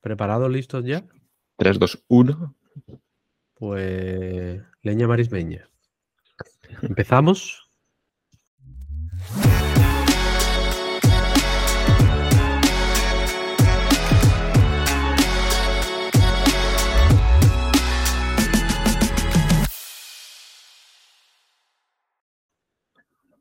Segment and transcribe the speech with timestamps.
[0.00, 1.04] ¿Preparados, listos ya?
[1.56, 2.54] 3, 2, 1.
[3.54, 5.68] Pues leña marismeña.
[6.82, 7.68] Empezamos.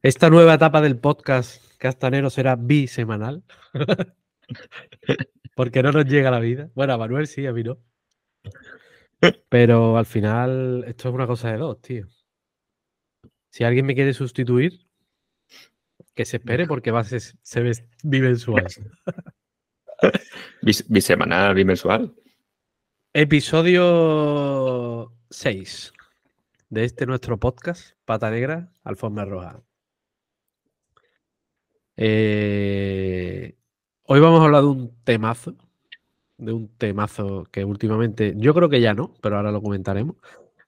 [0.01, 3.43] Esta nueva etapa del podcast castanero será bisemanal.
[5.57, 6.69] Porque no nos llega la vida.
[6.75, 7.79] Bueno, a Manuel sí, a mí no.
[9.49, 12.05] Pero al final, esto es una cosa de dos, tío.
[13.49, 14.85] Si alguien me quiere sustituir,
[16.13, 17.71] que se espere porque va a ser, se ve
[18.03, 18.67] bimensual.
[20.61, 22.13] Bis- Bisemanal, bimensual.
[23.11, 25.91] Episodio 6
[26.69, 29.63] de este nuestro podcast, Pata Negra, Alfombra Roja.
[31.95, 33.57] Eh,
[34.07, 35.53] hoy vamos a hablar de un temazo,
[36.37, 40.15] de un temazo que últimamente, yo creo que ya no, pero ahora lo comentaremos,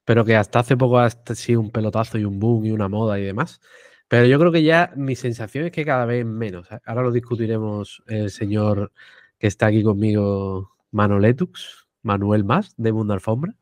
[0.03, 3.19] pero que hasta hace poco ha sido un pelotazo y un boom y una moda
[3.19, 3.61] y demás.
[4.07, 6.67] Pero yo creo que ya mi sensación es que cada vez menos.
[6.85, 8.91] Ahora lo discutiremos el señor
[9.37, 13.53] que está aquí conmigo, Manoletux, Manuel Más, de Mundo Alfombra.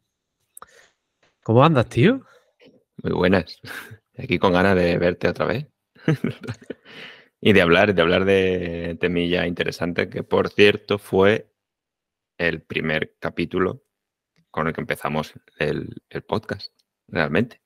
[1.43, 2.21] ¿Cómo andas, tío?
[3.03, 3.59] Muy buenas.
[4.17, 5.67] Aquí con ganas de verte otra vez.
[7.41, 11.51] y de hablar, de hablar de temilla interesante, que por cierto fue
[12.37, 13.83] el primer capítulo
[14.51, 16.71] con el que empezamos el, el podcast,
[17.07, 17.61] realmente.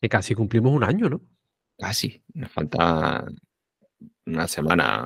[0.00, 1.20] Que casi cumplimos un año, ¿no?
[1.78, 2.22] Casi.
[2.34, 3.24] Nos falta
[4.26, 5.04] una semana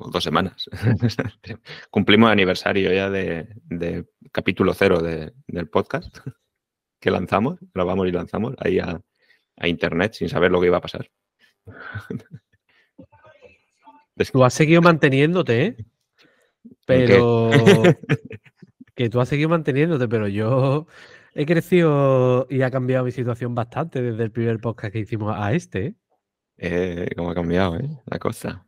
[0.00, 0.68] o dos semanas.
[1.90, 6.18] Cumplimos aniversario ya de, de capítulo cero de- del podcast
[7.00, 9.00] que lanzamos, grabamos y lanzamos ahí a,
[9.56, 11.10] a internet sin saber lo que iba a pasar.
[14.32, 15.76] Tú has seguido manteniéndote, ¿eh?
[16.86, 17.50] Pero.
[18.94, 20.88] que tú has seguido manteniéndote, pero yo
[21.32, 25.52] he crecido y ha cambiado mi situación bastante desde el primer podcast que hicimos a
[25.52, 25.94] este, ¿eh?
[26.58, 27.88] eh, cómo ha cambiado ¿eh?
[28.06, 28.66] la cosa.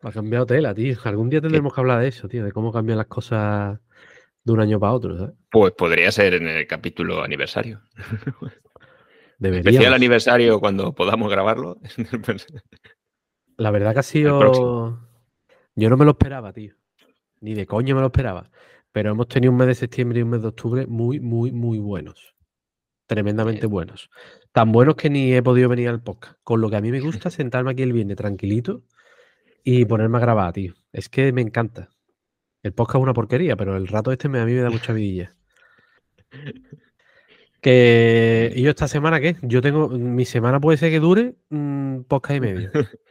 [0.00, 0.96] Ha cambiado tela, tío.
[1.04, 3.78] Algún día tendremos que hablar de eso, tío, de cómo cambian las cosas
[4.42, 5.34] de un año para otro, ¿sabes?
[5.50, 7.82] Pues podría ser en el capítulo aniversario.
[7.98, 8.52] Especial
[9.38, 9.96] Deberíamos.
[9.96, 11.78] aniversario cuando podamos grabarlo.
[13.58, 15.00] La verdad que ha sido.
[15.74, 16.74] Yo no me lo esperaba, tío.
[17.40, 18.50] Ni de coño me lo esperaba.
[18.92, 21.78] Pero hemos tenido un mes de septiembre y un mes de octubre muy, muy, muy
[21.78, 22.34] buenos.
[23.06, 24.10] Tremendamente buenos.
[24.52, 26.38] Tan buenos que ni he podido venir al podcast.
[26.44, 28.84] Con lo que a mí me gusta sentarme aquí el viernes tranquilito
[29.64, 30.74] y ponerme a grabar, tío.
[30.92, 31.90] Es que me encanta.
[32.62, 34.92] El podcast es una porquería, pero el rato este me, a mí me da mucha
[34.92, 35.34] vidilla.
[37.60, 39.36] Que ¿y yo esta semana qué?
[39.42, 39.88] Yo tengo.
[39.88, 42.70] Mi semana puede ser que dure un podcast y medio.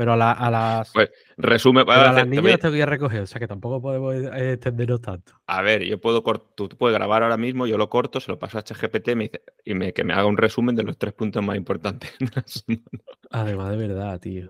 [0.00, 0.90] Pero a, la- a las.
[0.94, 3.26] Pues, Resume, pero a para las niñas también- las tengo que ir a recoger, o
[3.26, 5.34] sea que tampoco podemos eh, extendernos tanto.
[5.46, 6.22] A ver, yo puedo
[6.54, 8.60] tú puedes grabar ahora mismo, yo lo corto, se lo paso a
[9.14, 12.12] me dice- y me, que me haga un resumen de los tres puntos más importantes.
[13.30, 14.48] Además, de verdad, tío.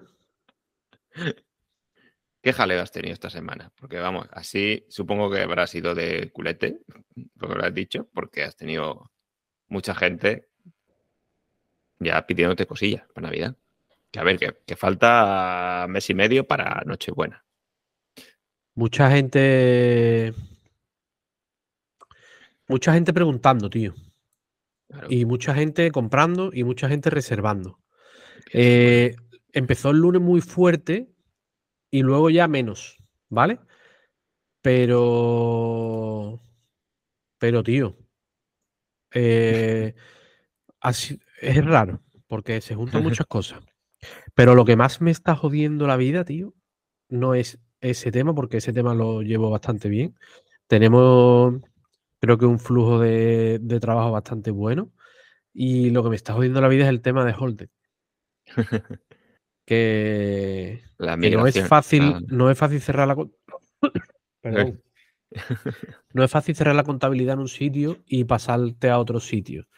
[2.41, 3.73] ¿Qué jaleo has tenido esta semana?
[3.81, 6.79] Porque vamos, así supongo que habrá sido de culete,
[7.41, 9.11] lo que lo has dicho, porque has tenido
[9.67, 10.49] mucha gente
[11.99, 13.57] ya pidiéndote cosillas para Navidad.
[14.13, 17.45] Que a ver, que, que falta mes y medio para Nochebuena.
[18.75, 20.33] Mucha gente.
[22.69, 23.95] Mucha gente preguntando, tío.
[24.89, 27.79] Claro, Y mucha gente comprando y mucha gente reservando.
[28.53, 29.15] Eh,
[29.53, 31.09] empezó el lunes muy fuerte
[31.91, 32.97] y luego ya menos,
[33.29, 33.61] ¿vale?
[34.63, 36.41] Pero.
[37.39, 37.97] Pero, tío.
[39.13, 39.95] eh,
[40.81, 43.61] así- es raro, porque se juntan muchas cosas.
[44.35, 46.55] Pero lo que más me está jodiendo la vida, tío,
[47.09, 50.15] no es ese tema, porque ese tema lo llevo bastante bien.
[50.67, 51.55] Tenemos,
[52.21, 54.91] creo que un flujo de, de trabajo bastante bueno.
[55.53, 57.71] Y lo que me está jodiendo la vida es el tema de Holden.
[59.65, 63.17] Que, la que no es fácil, no es fácil cerrar la
[64.41, 64.83] Perdón.
[66.13, 69.69] No es fácil cerrar la contabilidad en un sitio y pasarte a otro sitio.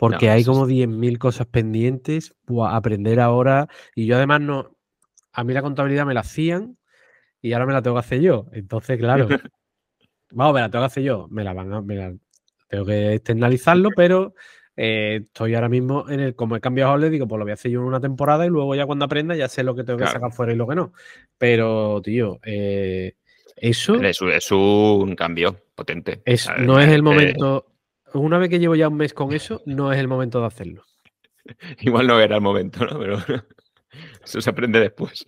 [0.00, 2.34] Porque No, hay como 10.000 cosas pendientes.
[2.46, 3.68] Buah, aprender ahora.
[3.94, 4.76] Y yo además no.
[5.32, 6.78] A mí la contabilidad me la hacían
[7.42, 8.46] y ahora me la tengo que hacer yo.
[8.52, 9.28] Entonces, claro.
[10.32, 11.28] vamos, me la tengo que hacer yo.
[11.30, 11.82] Me la van a.
[11.82, 12.14] me la-
[12.68, 14.34] tengo que externalizarlo, pero
[14.74, 16.34] eh, estoy ahora mismo en el.
[16.34, 18.48] Como he cambiado le digo, pues lo voy a hacer yo en una temporada y
[18.48, 20.76] luego ya cuando aprenda ya sé lo que tengo que sacar fuera y lo que
[20.76, 20.92] no.
[21.36, 23.16] Pero, tío, eh,
[23.56, 23.96] eso.
[24.02, 26.22] es, un- es un cambio potente.
[26.24, 27.66] Es, no es el Eh, momento.
[28.14, 30.84] Una vez que llevo ya un mes con eso, no es el momento de hacerlo.
[31.80, 32.98] igual no era el momento, ¿no?
[32.98, 33.18] Pero
[34.24, 35.24] eso se aprende después.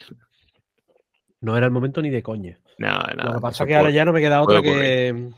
[1.40, 2.58] No era el momento ni de coña.
[2.78, 3.34] No, Lo no.
[3.34, 5.30] que pasa es que ahora ya no me queda otra que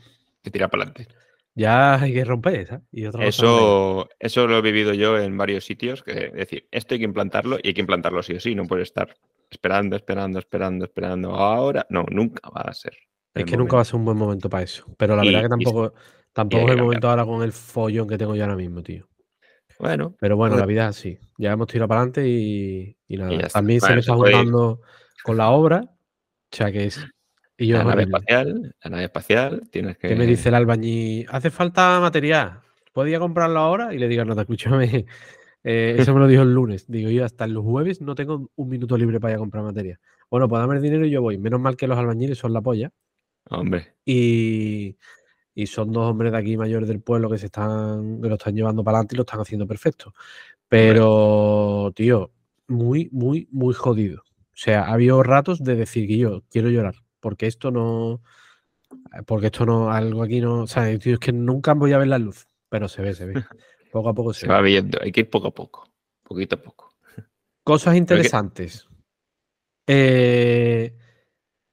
[0.43, 1.13] que tirar para adelante.
[1.55, 2.83] ya hay que romper, ¿sabes?
[2.91, 6.93] Y otra Eso, eso lo he vivido yo en varios sitios, que es decir, esto
[6.93, 9.15] hay que implantarlo y hay que implantarlo sí o sí, no puede estar
[9.49, 11.31] esperando, esperando, esperando, esperando.
[11.35, 12.95] Ahora, no, nunca va a ser.
[13.33, 14.85] Es que nunca va a ser un buen momento para eso.
[14.97, 15.65] Pero la Y- verdad que y-
[16.35, 19.07] tampoco, hay es el momento ahora con el follón que tengo yo ahora mismo, tío.
[19.79, 21.17] Bueno, Pero bueno, Pues- la vida es así.
[21.37, 23.33] Ya hemos tirado para adelante y, y nada.
[23.33, 23.49] está.
[23.49, 24.81] También se me está juntando
[25.23, 25.81] con la obra.
[25.81, 27.03] O sea que es.
[27.57, 30.09] Y yo la nave espacial, la nave espacial, tienes que.
[30.09, 31.25] ¿Qué me dice el albañil?
[31.29, 32.59] Hace falta material.
[32.93, 33.93] ¿Podía comprarlo ahora?
[33.93, 35.05] Y le digo, no, te escúchame.
[35.63, 36.85] eh, eso me lo dijo el lunes.
[36.89, 39.99] Digo, yo hasta los jueves no tengo un minuto libre para ir a comprar material.
[40.29, 41.37] Bueno, pues dame el dinero y yo voy.
[41.37, 42.91] Menos mal que los albañiles son la polla.
[43.49, 44.97] Hombre, Y,
[45.55, 48.55] y son dos hombres de aquí mayores del pueblo que se están, que lo están
[48.55, 50.13] llevando para adelante y lo están haciendo perfecto.
[50.67, 52.31] Pero, tío,
[52.67, 54.21] muy, muy, muy jodido.
[54.21, 58.21] O sea, ha habido ratos de decir que yo quiero llorar, porque esto no,
[59.25, 62.07] porque esto no, algo aquí no, o sea, tío, es que nunca voy a ver
[62.07, 63.33] la luz, pero se ve, se ve.
[63.91, 64.53] Poco a poco se se ve.
[64.53, 65.89] va viendo, hay que ir poco a poco,
[66.21, 66.93] poquito a poco.
[67.63, 68.89] Cosas interesantes.
[69.87, 70.93] Eh,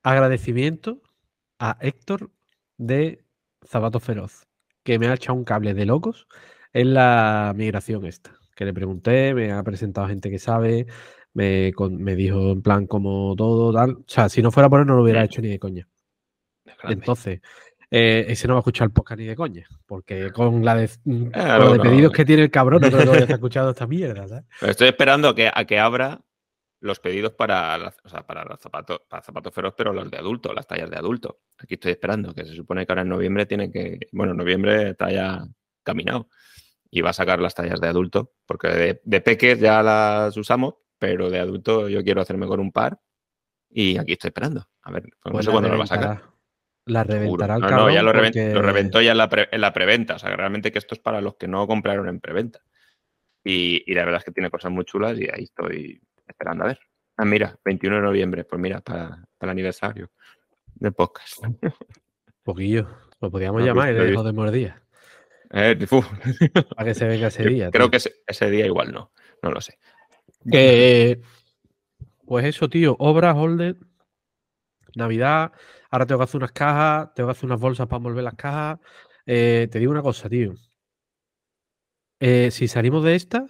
[0.05, 1.02] agradecimiento
[1.58, 2.31] a Héctor
[2.79, 3.22] de
[3.67, 4.47] Zapato Feroz,
[4.85, 6.26] que me ha echado un cable de locos
[6.73, 8.32] en la migración esta.
[8.55, 10.87] Que le pregunté, me ha presentado gente que sabe,
[11.35, 13.93] me, con- me dijo en plan como todo, tal.
[13.93, 15.25] O sea, si no fuera por él no lo hubiera Mm.
[15.25, 15.88] hecho ni de coña.
[16.85, 17.41] Entonces,
[17.91, 20.88] eh, ese no va a escuchar el podcast ni de coña, porque con la de,
[21.05, 21.82] con la no, de no.
[21.82, 24.44] pedidos que tiene el cabrón, no creo que vaya a estar escuchando esta mierda, ¿sabes?
[24.61, 26.20] Pero estoy esperando a que, a que abra
[26.82, 30.19] los pedidos para, la- o sea, para los zapatos, para zapatos feroz, pero los de
[30.19, 31.40] adulto, las tallas de adulto.
[31.58, 34.90] Aquí estoy esperando, que se supone que ahora en noviembre tiene que, bueno, en noviembre
[34.90, 35.44] está ya
[35.84, 36.29] caminado
[36.90, 40.75] y va a sacar las tallas de adulto, porque de, de peques ya las usamos,
[40.99, 42.99] pero de adulto yo quiero hacerme con un par
[43.70, 44.69] y aquí estoy esperando.
[44.82, 46.23] A ver, pues no Pues sé la cuándo lo va a sacar.
[46.84, 49.61] La reventará el No, no, ya lo, porque- lo reventó ya en la, pre- en
[49.61, 50.17] la preventa.
[50.17, 52.61] O sea, realmente que esto es para los que no compraron en preventa.
[53.44, 56.69] Y, y la verdad es que tiene cosas muy chulas y ahí estoy esperando a
[56.69, 56.81] ver.
[57.17, 60.11] Ah, mira, 21 de noviembre, pues mira, para, para el aniversario
[60.75, 61.39] del podcast.
[62.43, 62.89] Poquillo.
[63.21, 64.23] Lo podíamos No, llamar y lo he le visto.
[64.23, 64.83] jodemos el día.
[65.55, 65.77] Eh,
[66.77, 67.71] Para que se venga ese día.
[67.71, 67.91] creo tío.
[67.91, 69.79] que ese, ese día igual no, no lo sé.
[70.51, 71.21] Que,
[72.27, 72.97] pues eso, tío.
[72.99, 73.79] Obra, Holden.
[74.97, 75.53] Navidad.
[75.91, 77.13] Ahora tengo que hacer unas cajas.
[77.15, 78.79] Tengo que hacer unas bolsas para envolver las cajas.
[79.27, 80.55] Eh, te digo una cosa, tío.
[82.19, 83.47] Eh, si salimos de esta,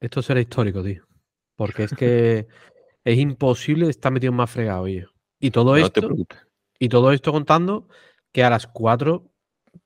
[0.00, 1.07] esto será histórico, tío.
[1.58, 2.46] Porque es que
[3.02, 4.86] es imposible estar metido más fregado.
[4.86, 6.08] Y todo No esto.
[6.78, 7.88] Y todo esto contando
[8.30, 9.28] que a las 4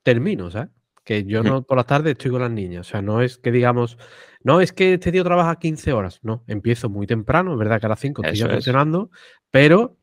[0.03, 0.69] termino, ¿sabes?
[1.03, 2.87] Que yo no por la tarde estoy con las niñas.
[2.89, 3.97] O sea, no es que digamos,
[4.45, 6.21] no es que este tío trabaja 15 horas.
[6.23, 8.53] No, empiezo muy temprano, es verdad que a las 5 estoy ya es.
[8.53, 9.11] funcionando,
[9.51, 9.97] pero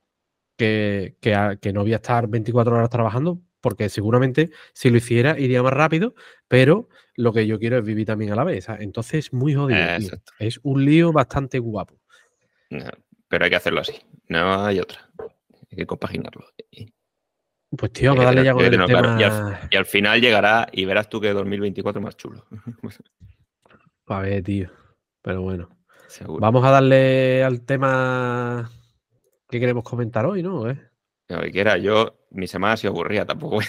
[0.58, 5.64] que, que no voy a estar 24 horas trabajando porque seguramente si lo hiciera iría
[5.64, 6.16] más rápido,
[6.48, 8.66] pero lo que yo quiero es vivir también a la vez.
[8.66, 8.82] ¿sabes?
[8.82, 9.80] Entonces es muy jodido.
[9.98, 10.10] tío.
[10.40, 12.00] Es un lío bastante guapo.
[12.70, 12.86] No,
[13.28, 13.94] pero hay que hacerlo así.
[14.28, 15.10] No hay otra.
[15.72, 16.46] Hay que compaginarlo.
[17.72, 19.18] Pues tío, vamos a darle ya con el tenerlo tema.
[19.18, 19.20] claro.
[19.20, 22.46] y al, y al final llegará y verás tú que 2024 es más chulo.
[24.08, 24.72] A ver, tío.
[25.22, 25.70] Pero bueno.
[26.08, 26.42] Seguro.
[26.42, 28.72] Vamos a darle al tema
[29.48, 30.68] que queremos comentar hoy, ¿no?
[30.68, 30.89] ¿Eh?
[31.30, 33.60] Lo que quiera, yo, mi semana ha sido aburrida tampoco.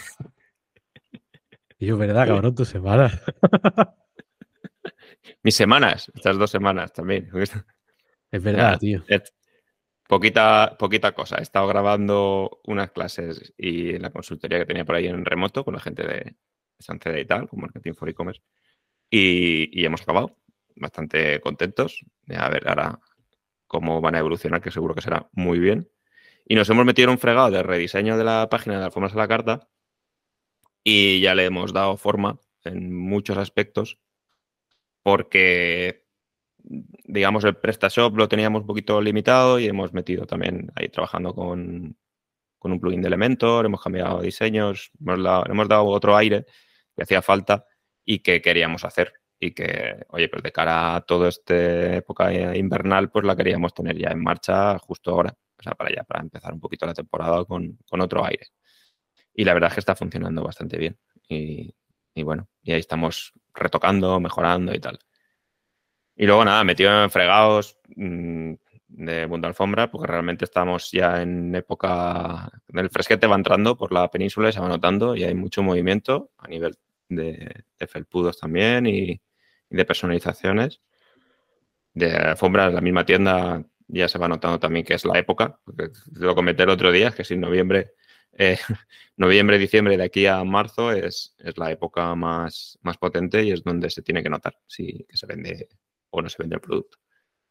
[1.78, 3.10] Y es verdad, cabrón, tu semana.
[5.42, 7.30] Mis semanas, estas dos semanas también.
[8.32, 9.02] Es verdad, tío.
[9.08, 9.34] es
[10.06, 11.38] poquita, poquita cosa.
[11.38, 15.74] He estado grabando unas clases y la consultoría que tenía por ahí en remoto con
[15.74, 16.36] la gente de
[16.78, 18.40] Sanceda y tal, con Marketing for E-Commerce.
[19.10, 20.36] Y, y hemos acabado
[20.76, 22.04] bastante contentos.
[22.28, 23.00] A ver ahora
[23.66, 25.90] cómo van a evolucionar, que seguro que será muy bien.
[26.46, 29.18] Y nos hemos metido en un fregado de rediseño de la página de Alfombras a
[29.18, 29.68] la Carta
[30.82, 33.98] y ya le hemos dado forma en muchos aspectos
[35.02, 36.04] porque
[36.62, 41.96] digamos, el PrestaShop lo teníamos un poquito limitado y hemos metido también ahí trabajando con,
[42.58, 46.46] con un plugin de Elementor, hemos cambiado diseños, hemos dado, hemos dado otro aire
[46.94, 47.64] que hacía falta
[48.04, 49.12] y que queríamos hacer.
[49.42, 53.96] Y que, oye, pues de cara a toda esta época invernal, pues la queríamos tener
[53.96, 55.34] ya en marcha justo ahora.
[55.60, 58.46] O sea, para ya, para empezar un poquito la temporada con, otro aire.
[59.34, 60.98] Y la verdad es que está funcionando bastante bien.
[61.28, 61.74] Y,
[62.22, 64.98] bueno, y ahí estamos retocando, mejorando y tal.
[66.16, 68.54] Y luego nada, metido en fregados mmm,
[68.88, 72.50] de Mundo Alfombra, porque realmente estamos ya en época.
[72.68, 76.30] El fresquete va entrando por la península y se va notando y hay mucho movimiento
[76.38, 76.76] a nivel
[77.08, 79.20] de, de felpudos también y, y,
[79.76, 80.80] de personalizaciones.
[81.92, 85.58] De alfombras, la misma tienda ya se va notando también que es la época.
[86.12, 87.94] Lo comenté el otro día, que si noviembre,
[88.32, 88.58] eh,
[89.16, 93.62] noviembre, diciembre, de aquí a marzo es, es, la época más, más potente y es
[93.62, 95.68] donde se tiene que notar si que se vende
[96.10, 96.98] o no se vende el producto.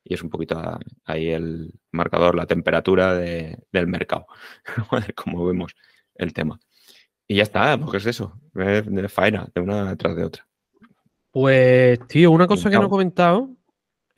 [0.03, 0.61] Y es un poquito
[1.05, 4.25] ahí el marcador, la temperatura de, del mercado,
[5.15, 5.75] como vemos
[6.15, 6.59] el tema.
[7.27, 10.47] Y ya está, porque es eso, de faena, de una detrás de otra.
[11.31, 13.55] Pues, tío, una cosa que no he comentado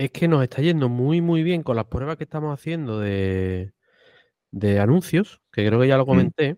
[0.05, 3.71] es que nos está yendo muy, muy bien con las pruebas que estamos haciendo de,
[4.49, 6.07] de anuncios, que creo que ya lo mm.
[6.07, 6.57] comenté.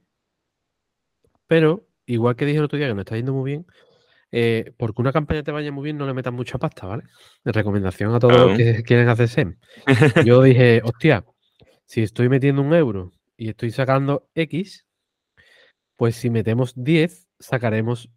[1.45, 3.65] Pero, igual que dije el otro día que nos está yendo muy bien,
[4.31, 7.03] eh, porque una campaña te vaya muy bien, no le metas mucha pasta, ¿vale?
[7.43, 9.57] Recomendación a todos los que quieren hacer SEM.
[10.25, 11.25] Yo dije, hostia,
[11.85, 14.87] si estoy metiendo un euro y estoy sacando X,
[15.97, 18.09] pues si metemos 10, sacaremos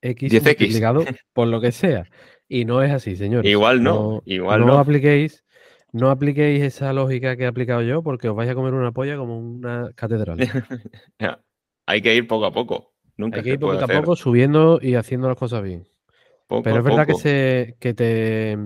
[0.00, 2.06] X multiplicado por lo que sea.
[2.52, 3.46] Y no es así, señor.
[3.46, 4.78] Igual no, igual no.
[4.78, 5.44] apliquéis,
[5.92, 9.16] no apliquéis esa lógica que he aplicado yo porque os vais a comer una polla
[9.16, 10.36] como una catedral.
[11.86, 12.92] Hay que ir poco a poco.
[13.16, 15.86] Nunca Hay que ir poco a poco subiendo y haciendo las cosas bien.
[16.48, 18.58] Pero es verdad que se que te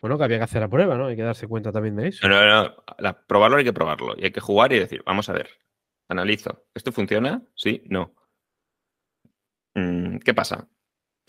[0.00, 1.08] bueno, que había que hacer la prueba, ¿no?
[1.08, 2.26] Hay que darse cuenta también de eso.
[2.26, 2.62] No, no,
[2.98, 3.16] no.
[3.26, 4.14] probarlo hay que probarlo.
[4.16, 5.50] Y hay que jugar y decir, vamos a ver,
[6.08, 6.64] analizo.
[6.72, 7.42] ¿Esto funciona?
[7.54, 8.14] Sí, no.
[9.74, 10.66] Mm, ¿Qué pasa?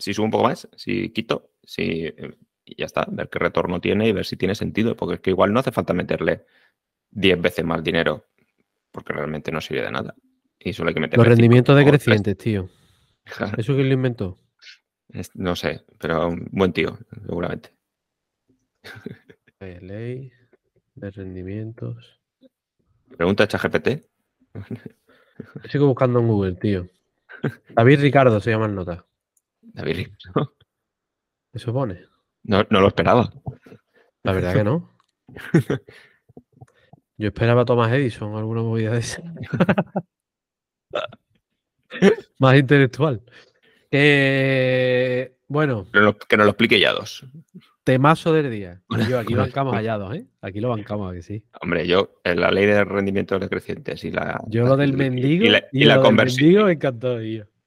[0.02, 3.80] Si subo un poco más, si quito, si eh, y ya está, ver qué retorno
[3.80, 6.44] tiene y ver si tiene sentido, porque es que igual no hace falta meterle
[7.10, 8.26] 10 veces más dinero,
[8.90, 10.14] porque realmente no sirve de nada.
[10.58, 12.68] Y solo hay que meterle Los rendimientos decrecientes, tío.
[13.58, 14.38] ¿Eso quién lo inventó?
[15.34, 17.70] no sé, pero un buen tío, seguramente.
[19.60, 20.32] Ley
[20.94, 22.18] de rendimientos.
[23.16, 24.04] Pregunta ChatGPT.
[25.70, 26.88] Sigo buscando en Google, tío.
[27.76, 29.04] David Ricardo se llama el nota.
[29.72, 30.54] David Ricardo.
[31.52, 32.04] ¿Eso pone?
[32.44, 33.30] No, no lo esperaba.
[34.22, 34.90] La verdad que no.
[37.16, 39.22] Yo esperaba a Thomas Edison, alguna movida de esa.
[42.38, 43.22] Más intelectual.
[45.46, 45.86] bueno.
[46.28, 47.24] Que nos lo explique ya dos.
[47.84, 48.80] Temazo del día.
[49.08, 50.26] yo aquí bancamos hallados, ¿eh?
[50.40, 51.44] Aquí lo bancamos, que sí.
[51.60, 54.40] Hombre, yo, en la ley de rendimientos decrecientes y la.
[54.46, 55.44] Yo lo del mendigo.
[55.44, 56.66] Y la, y la conversión.
[56.66, 57.18] me encantó,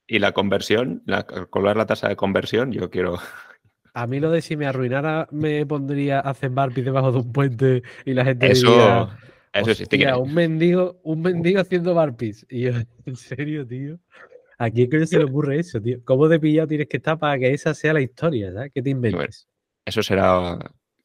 [0.08, 3.18] Y la conversión, la, calcular la tasa de conversión, yo quiero.
[3.94, 7.32] A mí lo de si me arruinara, me pondría a hacer barpis debajo de un
[7.32, 9.18] puente y la gente eso, diría.
[9.54, 9.86] Eso sí,
[10.20, 12.46] un mendigo, un mendigo haciendo barpis.
[12.50, 12.72] Y yo,
[13.06, 13.98] en serio, tío.
[14.58, 16.00] ¿A quién coño se le ocurre eso, tío?
[16.04, 18.72] ¿Cómo de pillado tienes que estar para que esa sea la historia, ¿sabes?
[18.74, 19.48] ¿Qué te inventes?
[19.86, 20.58] Eso será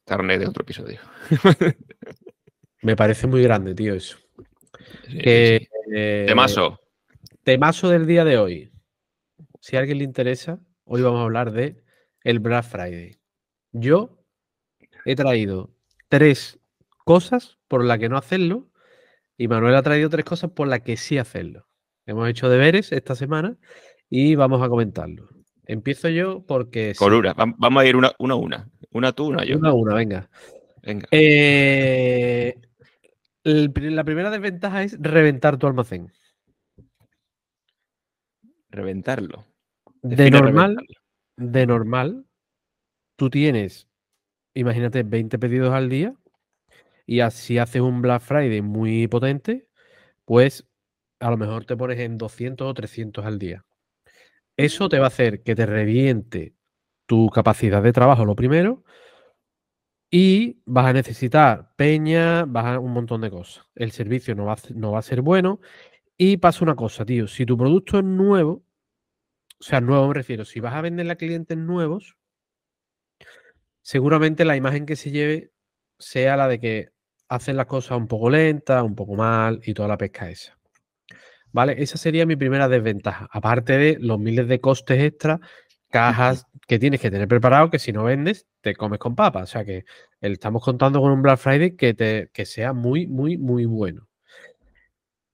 [0.05, 0.99] carne de otro episodio.
[2.81, 4.17] Me parece muy grande, tío, eso.
[5.09, 5.67] Eh,
[6.27, 6.79] temazo.
[7.43, 8.70] Temazo del día de hoy.
[9.61, 11.83] Si a alguien le interesa, hoy vamos a hablar de
[12.23, 13.19] el Black Friday.
[13.71, 14.25] Yo
[15.05, 15.69] he traído
[16.09, 16.59] tres
[17.05, 18.71] cosas por las que no hacerlo
[19.37, 21.67] y Manuel ha traído tres cosas por las que sí hacerlo.
[22.07, 23.55] Hemos hecho deberes esta semana
[24.09, 25.29] y vamos a comentarlo.
[25.65, 26.95] Empiezo yo porque.
[26.97, 27.33] Con una.
[27.35, 28.67] Vamos a ir una, a una.
[28.89, 29.59] Una tú, una yo.
[29.59, 30.29] Una a una, venga.
[30.81, 31.07] Venga.
[31.11, 32.59] Eh,
[33.43, 36.11] la primera desventaja es reventar tu almacén.
[38.71, 39.50] Reventarlo.
[40.01, 40.77] De normal,
[41.37, 42.25] de normal,
[43.15, 43.87] tú tienes,
[44.53, 46.15] imagínate, 20 pedidos al día
[47.05, 49.67] y así haces un Black Friday muy potente,
[50.25, 50.67] pues
[51.19, 53.65] a lo mejor te pones en 200 o 300 al día.
[54.57, 56.55] Eso te va a hacer que te reviente
[57.05, 58.83] tu capacidad de trabajo, lo primero,
[60.09, 63.65] y vas a necesitar peña, vas a un montón de cosas.
[63.75, 65.61] El servicio no va, a, no va a ser bueno.
[66.17, 68.63] Y pasa una cosa, tío, si tu producto es nuevo,
[69.61, 72.17] o sea, nuevo me refiero, si vas a venderle a clientes nuevos,
[73.83, 75.51] seguramente la imagen que se lleve
[75.99, 76.89] sea la de que
[77.29, 80.57] hacen las cosas un poco lentas, un poco mal y toda la pesca esa.
[81.51, 81.75] ¿Vale?
[81.77, 83.27] Esa sería mi primera desventaja.
[83.31, 85.39] Aparte de los miles de costes extra,
[85.91, 89.43] cajas que tienes que tener preparado, que si no vendes, te comes con papas.
[89.43, 89.85] O sea que
[90.21, 94.07] estamos contando con un Black Friday que, te, que sea muy, muy, muy bueno.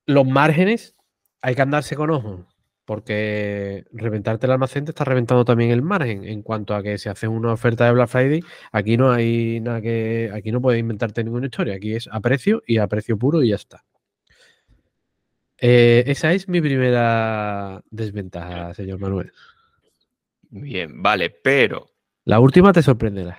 [0.05, 0.95] Los márgenes
[1.41, 2.45] hay que andarse con ojo,
[2.87, 6.23] porque reventarte el almacén te está reventando también el margen.
[6.23, 8.41] En cuanto a que si haces una oferta de Black Friday,
[8.71, 10.31] aquí no hay nada que.
[10.33, 11.75] Aquí no puedes inventarte ninguna historia.
[11.75, 13.83] Aquí es a precio y a precio puro y ya está.
[15.57, 19.33] Eh, esa es mi primera desventaja, señor Manuel.
[20.49, 21.91] Bien, vale, pero.
[22.23, 23.37] La última te sorprenderá.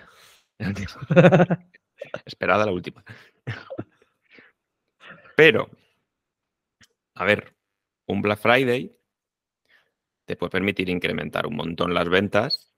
[2.27, 3.03] Esperada la última.
[5.35, 5.71] Pero,
[7.15, 7.55] a ver,
[8.05, 8.98] un Black Friday
[10.29, 12.71] te puede permitir incrementar un montón las ventas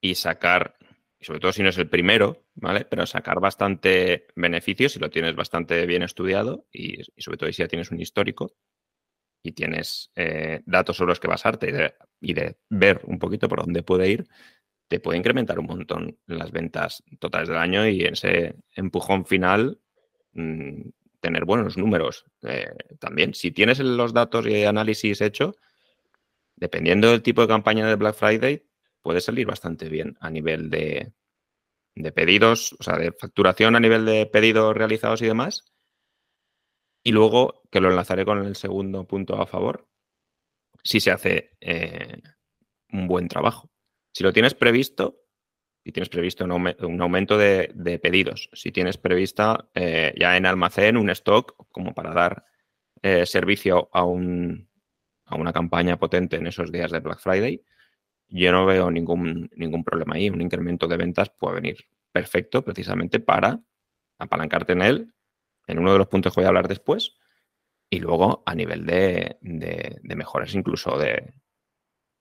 [0.00, 0.76] y sacar
[1.18, 2.84] y sobre todo si no es el primero, ¿vale?
[2.84, 7.68] Pero sacar bastante beneficio si lo tienes bastante bien estudiado y, sobre todo si ya
[7.68, 8.54] tienes un histórico
[9.42, 13.82] y tienes eh, datos sobre los que basarte y de, ver un poquito por dónde
[13.82, 14.28] puede ir,
[14.86, 19.80] te puede incrementar un montón las ventas totales del año y ese empujón final
[20.34, 23.34] mm, tener buenos números eh, también.
[23.34, 25.56] Si tienes los datos y análisis hecho,
[26.62, 28.64] dependiendo del tipo de campaña de Black Friday,
[29.02, 31.12] puede salir bastante bien a nivel de,
[32.14, 35.64] pedidos, o sea, de facturación a nivel de pedidos realizados y demás.
[37.02, 39.88] Y luego, que lo enlazaré con el segundo punto a favor,
[40.84, 42.22] si se hace eh,
[42.92, 43.72] un buen trabajo.
[44.12, 45.18] Si lo tienes previsto,
[45.84, 51.10] y tienes previsto un, aumento de, pedidos, si tienes prevista eh, ya en almacén un
[51.10, 52.44] stock como para dar
[53.02, 54.68] eh, servicio a, un,
[55.32, 57.64] a una campaña potente en esos días de Black Friday,
[58.28, 60.30] yo no veo ningún, ningún problema ahí.
[60.30, 63.60] Un incremento de ventas puede venir perfecto precisamente para
[64.18, 65.14] apalancarte en él,
[65.66, 67.16] en uno de los puntos que voy a hablar después,
[67.90, 71.34] y luego a nivel de, de, mejoras incluso de,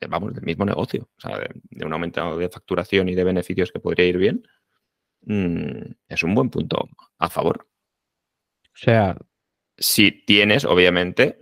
[0.09, 3.79] vamos, del mismo negocio, o sea, de, un aumento de facturación y de beneficios que
[3.79, 4.47] podría ir bien,
[5.21, 6.89] mm, es un buen punto
[7.19, 7.67] a favor.
[8.65, 9.15] O sea,
[9.77, 11.39] si tienes, obviamente,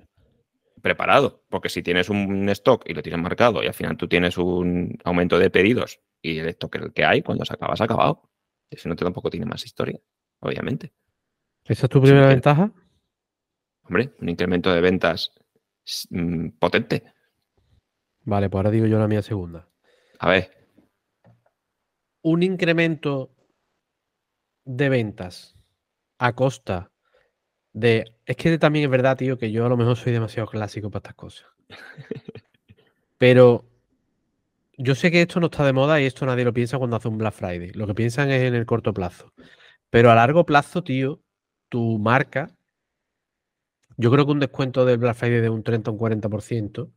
[0.82, 4.38] preparado, porque si tienes un stock y lo tienes marcado y al final tú tienes
[4.38, 8.30] un aumento de pedidos y el stock que hay, cuando se acaba, se ha acabado.
[8.70, 10.00] Ese no tampoco tiene más historia,
[10.40, 10.94] obviamente.
[11.66, 12.72] ¿Esa es tu primera ventaja?
[13.84, 15.32] Hombre, un incremento de ventas
[16.10, 17.04] mm, potente.
[18.22, 19.68] Vale, pues ahora digo yo la mía segunda.
[20.20, 20.52] A ver.
[22.22, 23.36] Un incremento
[24.66, 25.56] de ventas
[26.20, 26.92] a costa
[27.80, 28.14] de.
[28.26, 31.00] Es que también es verdad, tío, que yo a lo mejor soy demasiado clásico para
[31.00, 31.48] estas cosas.
[33.18, 33.66] Pero
[34.78, 37.08] yo sé que esto no está de moda y esto nadie lo piensa cuando hace
[37.08, 37.72] un Black Friday.
[37.74, 39.34] Lo que piensan es en el corto plazo.
[39.90, 41.22] Pero a largo plazo, tío,
[41.70, 42.52] tu marca,
[43.98, 46.92] yo creo que un descuento del Black Friday de un 30 o un 40%,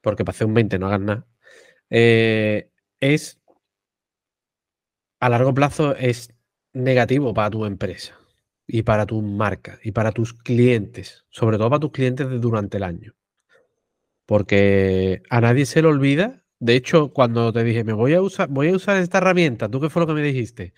[0.00, 1.26] porque para hacer un 20 no hagas nada,
[1.90, 2.70] eh,
[3.00, 3.40] es
[5.20, 6.32] a largo plazo es
[6.72, 8.16] negativo para tu empresa
[8.66, 12.76] y para tu marca y para tus clientes, sobre todo para tus clientes de durante
[12.78, 13.14] el año.
[14.26, 16.42] Porque a nadie se le olvida.
[16.58, 19.80] De hecho, cuando te dije, me voy a usar, voy a usar esta herramienta, ¿tú
[19.80, 20.72] qué fue lo que me dijiste?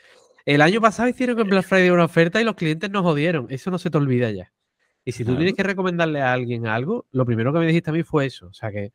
[0.44, 3.46] El año pasado hicieron en Black Friday una oferta y los clientes nos jodieron.
[3.50, 4.50] Eso no se te olvida ya.
[5.04, 7.92] Y si tú tienes que recomendarle a alguien algo, lo primero que me dijiste a
[7.92, 8.46] mí fue eso.
[8.48, 8.92] O sea que.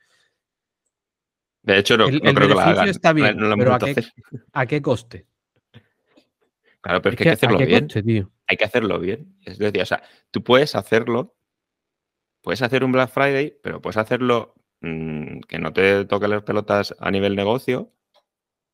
[1.61, 3.73] De hecho, no, creo que la está bien, pero
[4.51, 5.27] ¿a qué, coste?
[6.81, 7.87] Claro, pero es que, hay que hacerlo bien.
[7.87, 8.32] tío?
[8.53, 9.35] Hay que hacerlo bien.
[9.43, 11.35] Es decir, o sea, tú puedes hacerlo,
[12.41, 16.95] puedes hacer un Black Friday, pero puedes hacerlo mm, que no te toque las pelotas
[16.99, 17.91] a nivel negocio,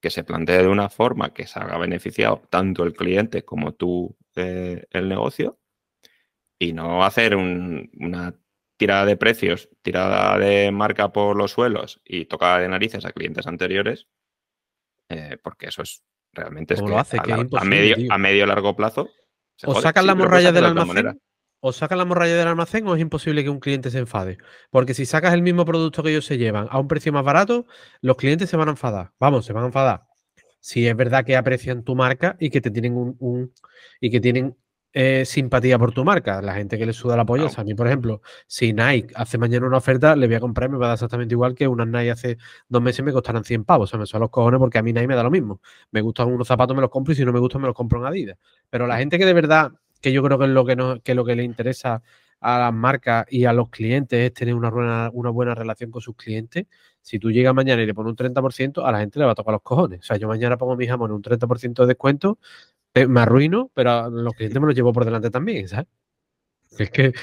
[0.01, 4.15] que se plantee de una forma que se haga beneficiado tanto el cliente como tú
[4.35, 5.59] eh, el negocio,
[6.57, 8.35] y no hacer una
[8.77, 13.47] tirada de precios, tirada de marca por los suelos y tocada de narices a clientes
[13.47, 14.07] anteriores,
[15.09, 19.09] eh, porque eso es realmente es que, a, medio, a medio largo plazo
[19.65, 21.19] o sacan la morralla del almacén.
[21.61, 24.37] O sacan la morralla del almacén o es imposible que un cliente se enfade.
[24.69, 27.65] Porque si sacas el mismo producto que ellos se llevan a un precio más barato,
[28.01, 29.11] los clientes se van a enfadar.
[29.19, 30.03] Vamos, se van a enfadar.
[30.61, 33.53] Si es verdad que aprecian tu marca y que te tienen un
[33.99, 34.55] y que tienen
[34.91, 37.47] eh, simpatía por tu marca, la gente que le suda la polla.
[37.55, 40.73] a mí, por ejemplo, si Nike hace mañana una oferta, le voy a comprar y
[40.73, 43.65] me va a dar exactamente igual que unas Nike hace dos meses me costarán 100
[43.65, 43.89] pavos.
[43.89, 45.61] O sea, me son los cojones porque a mí Nike me da lo mismo.
[45.91, 47.99] Me gustan unos zapatos, me los compro y si no me gustan, me los compro
[47.99, 48.37] en Adidas.
[48.69, 49.71] Pero la gente que de verdad,
[50.01, 52.01] que yo creo que es lo que, no, que, lo que le interesa
[52.41, 56.01] a las marcas y a los clientes es tener una buena, una buena relación con
[56.01, 56.65] sus clientes.
[57.01, 59.35] Si tú llegas mañana y le pones un 30%, a la gente le va a
[59.35, 59.99] tocar los cojones.
[59.99, 62.39] O sea, yo mañana pongo mi jamón en un 30% de descuento
[62.93, 65.87] me arruino, pero los clientes me los llevo por delante también, ¿sabes?
[66.77, 67.13] Es que.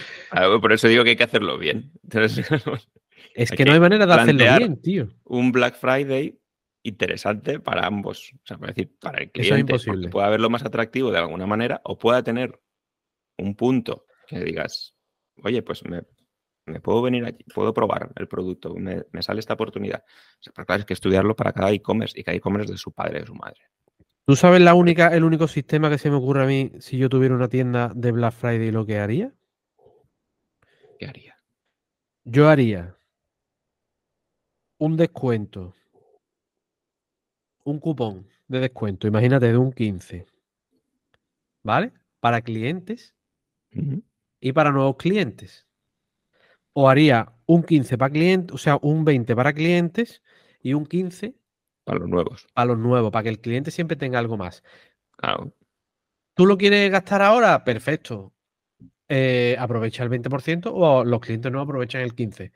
[0.61, 1.92] por eso digo que hay que hacerlo bien.
[3.35, 5.09] es que no hay manera de hacerlo bien, tío.
[5.24, 6.38] Un Black Friday
[6.83, 8.33] interesante para ambos.
[8.35, 9.55] O sea, para decir, para el cliente.
[9.55, 10.09] es imposible.
[10.09, 12.61] Pueda verlo más atractivo de alguna manera o pueda tener
[13.38, 14.94] un punto que digas,
[15.42, 16.02] oye, pues me,
[16.81, 20.02] puedo venir aquí, puedo probar el producto, me, sale esta oportunidad.
[20.05, 22.92] O sea, pero claro, es que estudiarlo para cada e-commerce y cada e-commerce de su
[22.92, 23.61] padre, de su madre.
[24.27, 27.09] ¿Tú sabes la única, el único sistema que se me ocurre a mí si yo
[27.09, 29.33] tuviera una tienda de Black Friday lo que haría?
[30.99, 31.37] ¿Qué haría?
[32.25, 32.97] Yo haría
[34.79, 35.77] un descuento,
[37.62, 40.27] un cupón de descuento, imagínate de un 15,
[41.62, 41.93] ¿vale?
[42.19, 43.15] Para clientes
[44.41, 45.69] y para nuevos clientes.
[46.73, 50.21] O haría un 15 para clientes, o sea, un 20 para clientes
[50.61, 51.37] y un 15
[51.87, 52.49] Para los nuevos.
[52.53, 54.64] Para los nuevos, para que el cliente siempre tenga algo más.
[55.12, 55.55] Claro.
[56.35, 57.62] ¿Tú lo quieres gastar ahora?
[57.62, 58.35] Perfecto.
[59.09, 62.51] Eh, aprovecha el 20% o los clientes no aprovechan el 15%.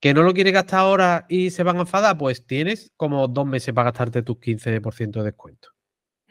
[0.00, 2.18] ¿Que no lo quieres gastar ahora y se van a enfadar?
[2.18, 5.68] Pues tienes como dos meses para gastarte tus 15% de descuento.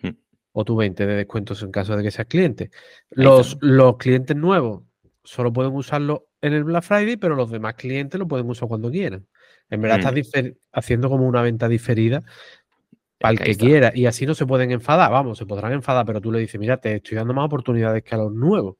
[0.02, 0.18] Hmm.
[0.52, 2.70] O tu 20% de descuentos en caso de que seas cliente.
[3.12, 4.84] Los, los clientes nuevos
[5.24, 8.92] solo pueden usarlo en el Black Friday, pero los demás clientes lo pueden usar cuando
[8.92, 9.26] quieran.
[9.70, 10.50] En verdad estás mm.
[10.74, 12.24] haciendo como una venta diferida
[13.20, 13.92] para el que quiera.
[13.96, 15.12] Y así no se pueden enfadar.
[15.12, 18.16] Vamos, se podrán enfadar, pero tú le dices, mira, te estoy dando más oportunidades que
[18.16, 18.76] a los nuevos.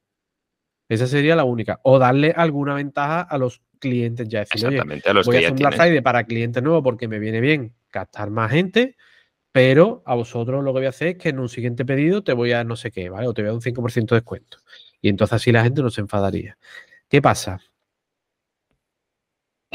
[0.88, 1.80] Esa sería la única.
[1.84, 4.42] O darle alguna ventaja a los clientes ya.
[4.42, 7.08] Decir, Exactamente, a los voy que a hacer un Black Friday para clientes nuevos porque
[7.08, 8.96] me viene bien captar más gente,
[9.52, 12.34] pero a vosotros lo que voy a hacer es que en un siguiente pedido te
[12.34, 13.28] voy a no sé qué, ¿vale?
[13.28, 14.60] O te voy a dar un 5% de descuento.
[15.02, 16.58] Y entonces así la gente no se enfadaría.
[17.10, 17.60] ¿Qué pasa?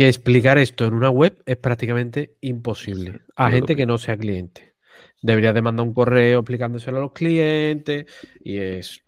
[0.01, 4.75] Que explicar esto en una web es prácticamente imposible a gente que no sea cliente.
[5.21, 8.07] Deberías de mandar un correo explicándoselo a los clientes
[8.43, 9.05] y es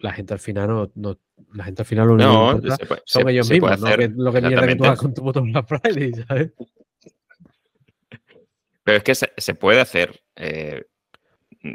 [0.00, 1.20] la gente al final no,
[1.54, 2.60] la gente al final lo no,
[3.04, 3.96] son ellos mismos, ¿no?
[3.96, 6.50] que lo que mierda que tú hagas con tu botón Black Friday, ¿sabes?
[8.82, 10.86] Pero es que se, puede hacer, eh,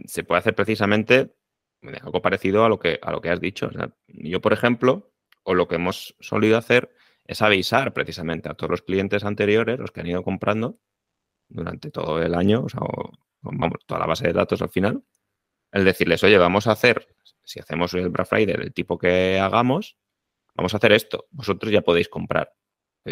[0.08, 1.34] se puede hacer precisamente
[2.02, 3.70] algo parecido a lo que, a lo que has dicho.
[4.08, 6.97] yo, por ejemplo, o lo que hemos solido hacer
[7.28, 10.80] es avisar precisamente a todos los clientes anteriores, los que han ido comprando
[11.50, 12.82] durante todo el año, o sea,
[13.42, 15.04] vamos, toda la base de datos al final,
[15.72, 17.08] el decirles, oye, vamos a hacer,
[17.44, 19.98] si hacemos el Black Friday el tipo que hagamos,
[20.56, 22.54] vamos a hacer esto, vosotros ya podéis comprar.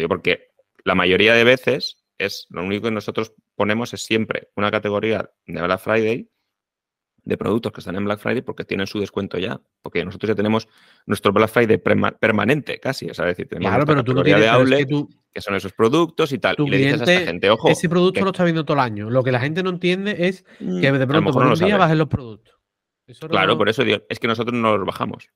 [0.08, 0.50] Porque
[0.84, 5.62] la mayoría de veces es lo único que nosotros ponemos es siempre una categoría de
[5.62, 6.30] Black Friday
[7.26, 9.60] de productos que están en Black Friday porque tienen su descuento ya.
[9.82, 10.68] Porque nosotros ya tenemos
[11.06, 13.10] nuestro Black Friday permanente casi.
[13.10, 14.88] O sea, decir, tenemos claro, pero tú no tienes, de outlet,
[15.32, 16.54] que, son esos productos y tal.
[16.58, 17.68] Y le dices a esta gente, ojo.
[17.68, 19.10] Ese producto lo está viendo todo el año.
[19.10, 21.98] Lo que la gente no entiende es mm, que de pronto por un día bajen
[21.98, 22.54] los productos.
[23.28, 25.28] claro, por eso digo, es que nosotros no los bajamos.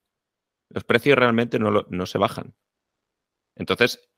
[0.69, 2.55] Los precios realmente no, no se bajan.
[3.57, 4.09] Entonces,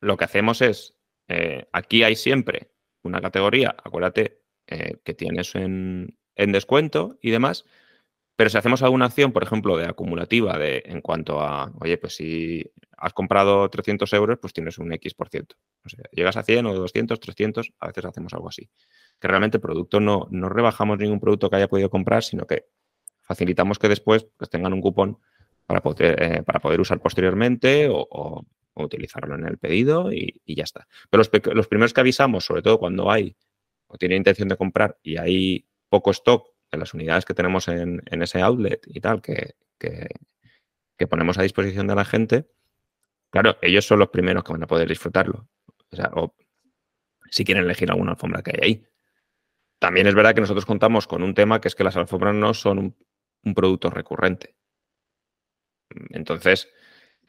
[0.00, 2.72] lo que hacemos es, eh, aquí hay siempre
[3.04, 7.64] una categoría, acuérdate, eh, que tienes en, en descuento y demás.
[8.36, 12.16] Pero si hacemos alguna acción, por ejemplo, de acumulativa, de en cuanto a, oye, pues
[12.16, 12.64] si
[12.96, 15.56] has comprado 300 euros, pues tienes un X por ciento.
[15.84, 18.70] O sea, llegas a 100 o 200, 300, a veces hacemos algo así.
[19.20, 22.66] Que realmente el producto no, no rebajamos ningún producto que haya podido comprar, sino que
[23.22, 25.18] facilitamos que después pues, tengan un cupón
[25.66, 30.86] para poder, eh, para poder usar posteriormente o, utilizarlo en el pedido y, ya está.
[31.10, 33.36] Pero los, los, primeros que avisamos, sobre todo cuando hay
[33.86, 38.00] o tiene intención de comprar y hay poco stock de las unidades que tenemos en,
[38.06, 39.56] ese outlet y tal, que,
[41.10, 42.46] ponemos a disposición de la gente,
[43.30, 45.48] claro, ellos son los primeros que van a poder disfrutarlo.
[45.90, 46.34] O sea, o
[47.28, 48.86] si quieren elegir alguna alfombra que hay ahí.
[49.78, 52.54] También es verdad que nosotros contamos con un tema que es que las alfombras no
[52.54, 52.96] son
[53.44, 54.54] un, producto recurrente.
[56.10, 56.72] Entonces,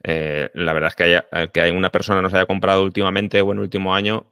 [0.03, 3.51] eh, la verdad es que, haya, que hay una persona nos haya comprado últimamente o
[3.51, 4.31] en el último año,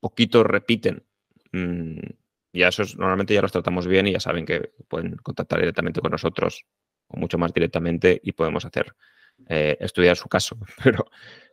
[0.00, 1.04] poquitos repiten.
[1.52, 2.00] Mm,
[2.56, 6.10] y eso normalmente ya los tratamos bien y ya saben que pueden contactar directamente con
[6.10, 6.64] nosotros
[7.06, 8.96] o mucho más directamente y podemos hacer
[9.46, 10.56] eh, estudiar su caso.
[10.82, 11.04] Pero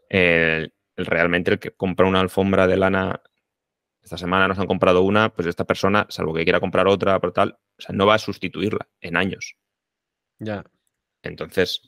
[0.10, 3.22] eh, realmente el que compra una alfombra de lana,
[4.02, 7.34] esta semana nos han comprado una, pues esta persona, salvo que quiera comprar otra, por
[7.34, 9.58] tal, o sea, no va a sustituirla en años.
[10.40, 10.64] Ya.
[11.22, 11.82] Entonces,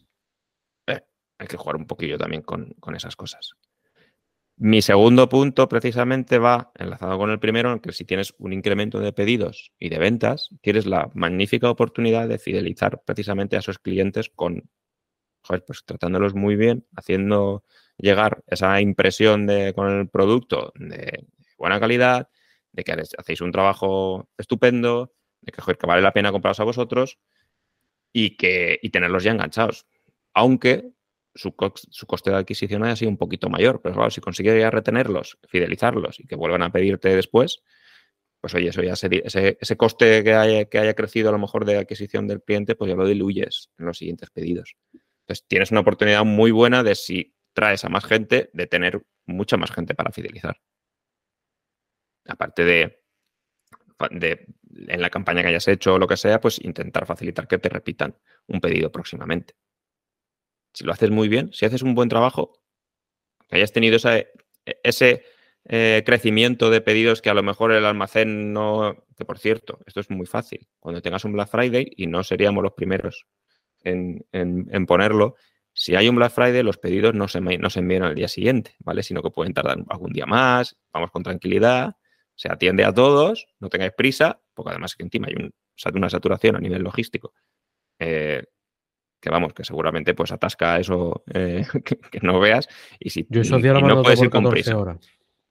[0.88, 1.06] eh,
[1.38, 3.56] hay que jugar un poquillo también con, con esas cosas.
[4.58, 9.00] Mi segundo punto precisamente va enlazado con el primero, en que si tienes un incremento
[9.00, 14.30] de pedidos y de ventas, tienes la magnífica oportunidad de fidelizar precisamente a esos clientes
[14.30, 14.70] con,
[15.46, 17.66] pues tratándolos muy bien, haciendo
[17.98, 21.26] llegar esa impresión de, con el producto de
[21.58, 22.30] buena calidad,
[22.72, 27.20] de que hacéis un trabajo estupendo, de que, que vale la pena compraros a vosotros
[28.14, 29.86] y, que, y tenerlos ya enganchados.
[30.34, 30.95] Aunque
[31.36, 33.82] su, coste de adquisición haya sido un poquito mayor.
[33.82, 37.62] Pero claro, si consigues ya retenerlos, fidelizarlos y que vuelvan a pedirte después,
[38.40, 41.66] pues oye, eso ya ese, ese coste que haya, que haya crecido a lo mejor
[41.66, 44.76] de adquisición del cliente, pues ya lo diluyes en los siguientes pedidos.
[44.94, 49.58] Entonces tienes una oportunidad muy buena de si traes a más gente, de tener mucha
[49.58, 50.58] más gente para fidelizar.
[52.28, 53.02] Aparte de,
[54.12, 54.48] de
[54.88, 57.70] en la campaña que hayas hecho o lo que sea, pues intentar facilitar que te
[57.70, 58.16] repitan
[58.48, 59.56] un pedido próximamente
[60.76, 62.60] si lo haces muy bien, si haces un buen trabajo,
[63.48, 65.24] que hayas tenido ese
[65.64, 70.02] eh, crecimiento de pedidos que a lo mejor el almacén no, que por cierto, esto
[70.02, 73.26] es muy fácil, cuando tengas un Black Friday, y no seríamos los primeros
[73.84, 75.36] en, ponerlo,
[75.72, 78.76] si hay un Black Friday, los pedidos no se, no se envían al día siguiente,
[78.80, 79.04] ¿vale?
[79.04, 81.96] Sino que pueden tardar algún día más, vamos con tranquilidad,
[82.36, 85.54] se atiende a todos, no tengáis prisa, porque además que encima hay un,
[85.94, 87.34] una saturación a nivel logístico.
[88.00, 88.44] Eh,
[89.26, 93.62] que vamos, que seguramente pues atasca eso eh, que, no veas y si Yo esos
[93.62, 94.78] días no puedes ir con prisa.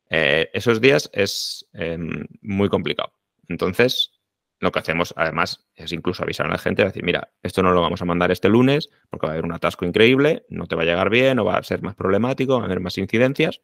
[0.08, 3.12] Eh, esos días es em, muy complicado.
[3.48, 4.12] Entonces,
[4.60, 7.80] lo que hacemos además es incluso avisar a la gente, decir, mira, esto no lo
[7.80, 10.82] vamos a mandar este lunes porque va a haber un atasco increíble, no te va
[10.82, 13.60] a llegar bien o va a ser más problemático, va a haber más incidencias.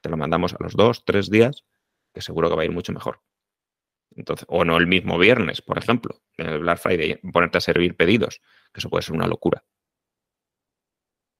[0.00, 1.64] Te lo mandamos a los dos, tres días,
[2.14, 3.20] que seguro que va a ir mucho mejor.
[4.16, 7.96] Entonces, o no el mismo viernes, por ejemplo, en el Black Friday, ponerte a servir
[7.96, 8.40] pedidos,
[8.72, 9.62] que eso puede ser una locura.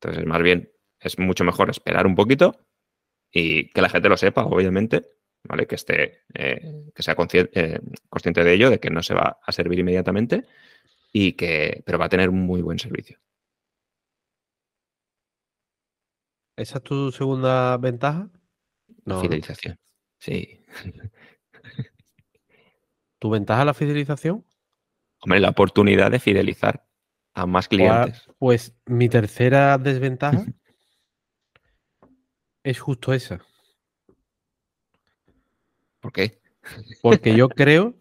[0.01, 2.61] Entonces, más bien, es mucho mejor esperar un poquito
[3.31, 5.07] y que la gente lo sepa, obviamente,
[5.45, 5.67] ¿vale?
[5.67, 9.53] Que esté, eh, que sea eh, consciente de ello, de que no se va a
[9.53, 10.45] servir inmediatamente
[11.13, 13.19] y que, pero va a tener un muy buen servicio.
[16.57, 18.31] ¿Esa es tu segunda ventaja?
[19.05, 19.79] La fidelización.
[20.19, 20.65] Sí.
[23.19, 24.45] ¿Tu ventaja es la fidelización?
[25.21, 26.87] Hombre, la oportunidad de fidelizar
[27.35, 28.29] a más clientes.
[28.39, 30.45] Pues mi tercera desventaja
[32.63, 33.41] es justo esa.
[36.01, 36.41] ¿Por qué?
[37.03, 37.95] Porque yo creo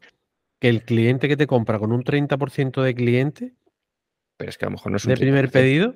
[0.59, 3.55] que el cliente que te compra con un 30% de cliente
[4.37, 5.95] pero es que a lo mejor no es un de primer pedido,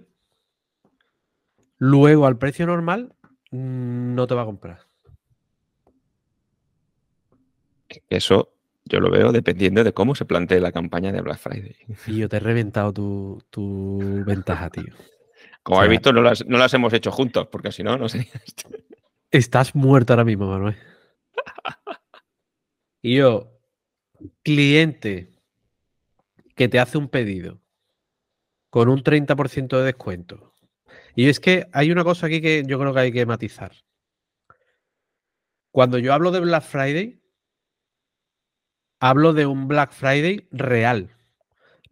[1.78, 3.14] luego al precio normal
[3.52, 4.88] mm, no te va a comprar.
[8.08, 8.54] Eso
[8.90, 11.76] yo lo veo dependiendo de cómo se plantee la campaña de Black Friday.
[12.08, 14.94] Y yo te he reventado tu, ventaja, tío.
[15.64, 18.70] Como he visto, no las, hemos hecho juntos, porque si no, no sería esto.
[19.32, 20.76] Estás muerto ahora mismo, Manuel.
[23.02, 23.58] Y yo,
[24.44, 25.32] cliente
[26.54, 27.62] que te hace un pedido
[28.70, 30.54] con un 30% de descuento.
[31.16, 33.72] Y es que hay una cosa aquí que yo creo que hay que matizar.
[35.72, 37.19] Cuando yo hablo de Black Friday,
[39.00, 41.10] hablo de un Black Friday real.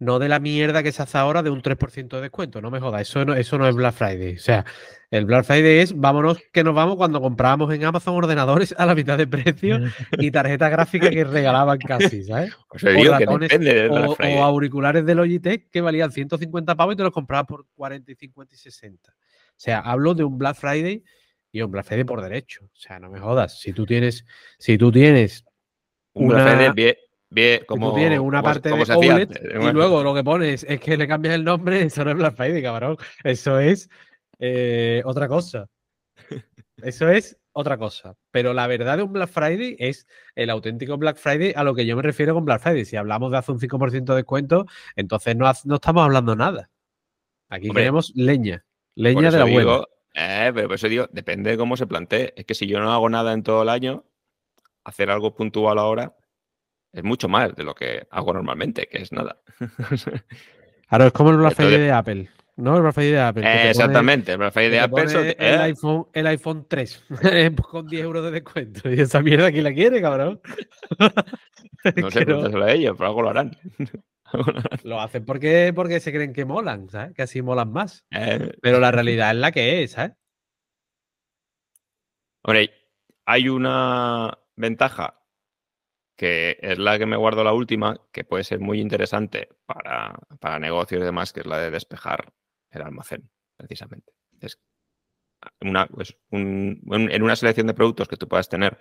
[0.00, 2.62] No de la mierda que se hace ahora de un 3% de descuento.
[2.62, 4.36] No me jodas, eso no, eso no es Black Friday.
[4.36, 4.64] O sea,
[5.10, 8.94] el Black Friday es vámonos que nos vamos cuando comprábamos en Amazon ordenadores a la
[8.94, 9.80] mitad de precio
[10.12, 12.54] y tarjetas gráficas que regalaban casi, ¿sabes?
[12.70, 18.54] o, auriculares de Logitech que valían 150 pavos y te los comprabas por 40, 50
[18.54, 19.10] y 60.
[19.10, 19.14] O
[19.56, 21.02] sea, hablo de un Black Friday
[21.50, 22.66] y un Black Friday por derecho.
[22.66, 23.58] O sea, no me jodas.
[23.58, 24.24] Si tú tienes,
[24.58, 25.44] si tú tienes
[26.18, 26.94] un Black Friday bien,
[27.30, 30.96] bien como, tú tienes una parte de OLED y luego lo que pones es que
[30.96, 32.96] le cambias el nombre, eso no es Black Friday, cabrón.
[33.24, 33.88] Eso es
[34.38, 35.68] eh, otra cosa.
[36.82, 38.14] Eso es otra cosa.
[38.30, 41.86] Pero la verdad de un Black Friday es el auténtico Black Friday a lo que
[41.86, 42.84] yo me refiero con Black Friday.
[42.84, 46.70] Si hablamos de hace un 5% de descuento, entonces no, no, estamos hablando nada.
[47.48, 48.64] Aquí queremos leña.
[48.94, 49.84] Leña de la buena.
[50.14, 52.32] Eh, pero por eso digo, depende de cómo se plantee.
[52.36, 54.04] Es que si yo no hago nada en todo el año,
[54.88, 56.14] hacer algo puntual ahora
[56.92, 59.40] es mucho más de lo que hago normalmente, que es nada.
[60.88, 62.30] Claro, es como el Black Friday de Apple.
[62.56, 62.76] ¿no?
[62.76, 63.68] El Black Friday de Apple.
[63.68, 65.02] exactamente, el Black Friday de Apple.
[65.02, 65.58] el, ¿eh?
[65.64, 67.04] iPhone, el iPhone 3
[67.70, 68.90] con 10 euros de descuento.
[68.90, 70.40] Y esa mierda, ¿quién la quiere, cabrón?
[71.96, 73.56] no sé, pregúntaselo a ellos, pero algo lo harán.
[74.82, 77.14] lo hacen porque, porque se creen que molan, ¿sabes?
[77.14, 78.06] Que así molan más.
[78.10, 78.50] Eh.
[78.62, 80.12] Pero la realidad es la que es, ¿sabes?
[82.42, 82.70] Hombre,
[83.26, 85.18] hay una ventaja
[86.18, 90.58] que es la que me guardo la última, que puede ser muy interesante para, para
[90.58, 92.32] negocios y demás, que es la de despejar
[92.70, 94.12] el almacén, precisamente.
[94.40, 94.58] Es
[95.60, 98.78] una, pues, en una selección de productos que tú puedas tener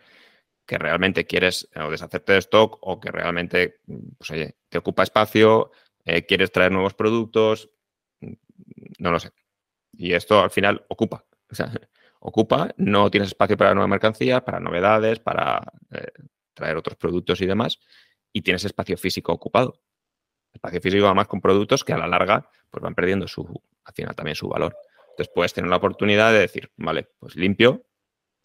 [0.66, 3.82] que realmente quieres o deshacerte de stock o que realmente
[4.18, 5.72] pues, oye, te ocupa espacio,
[6.06, 7.70] eh, quieres traer nuevos productos,
[9.00, 9.32] no lo sé.
[9.94, 11.24] Y esto al final ocupa.
[11.50, 11.72] O sea,
[12.20, 16.12] ocupa, no tienes espacio para nueva mercancía, para novedades, para eh,
[16.54, 17.80] traer otros productos y demás,
[18.34, 19.82] y tienes espacio físico ocupado.
[20.54, 24.16] Espacio físico además con productos que a la larga pues van perdiendo su, al final
[24.16, 24.76] también su valor.
[25.12, 27.86] Entonces puedes tener la oportunidad de decir, vale, pues limpio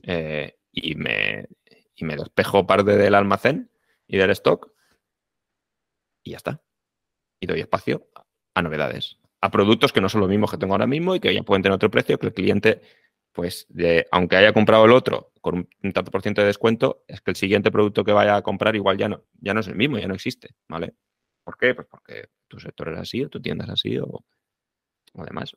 [0.02, 1.46] eh, y, me,
[1.94, 3.70] y me despejo parte del almacén
[4.06, 4.72] y del stock
[6.22, 6.62] y ya está.
[7.40, 8.08] Y doy espacio
[8.54, 11.34] a novedades, a productos que no son los mismos que tengo ahora mismo y que
[11.34, 12.82] ya pueden tener otro precio que el cliente,
[13.32, 17.20] pues, de, aunque haya comprado el otro con un, tanto por ciento de descuento, es
[17.20, 19.74] que el siguiente producto que vaya a comprar igual ya no, ya no es el
[19.74, 20.94] mismo, ya no existe, ¿vale?
[21.44, 21.74] ¿Por qué?
[21.74, 24.24] Pues porque tu sector es así o tu tienda es así o,
[25.14, 25.56] además.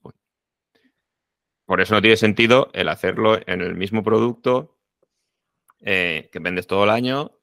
[1.65, 4.77] Por eso no tiene sentido el hacerlo en el mismo producto
[5.81, 7.37] eh, que vendes todo el año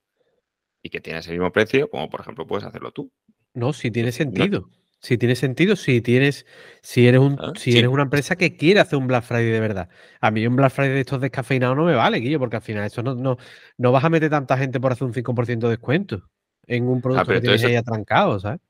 [0.83, 3.13] y que tienes el mismo precio, como por ejemplo puedes hacerlo tú.
[3.55, 4.69] No, sí tiene sentido.
[5.03, 6.47] Si tiene sentido, si tienes,
[6.81, 7.79] si eres un, Ah, si sí.
[7.79, 9.89] eres una empresa que quiere hacer un Black Friday de verdad.
[10.21, 12.85] A mí un Black Friday de estos descafeinados no me vale, Guillo, porque al final
[12.85, 13.37] eso no, no,
[13.79, 16.31] no vas a meter tanta gente por hacer un 5% de descuento
[16.69, 18.61] en un producto Ah, pero que tienes eso- ahí atrancado, ¿sabes?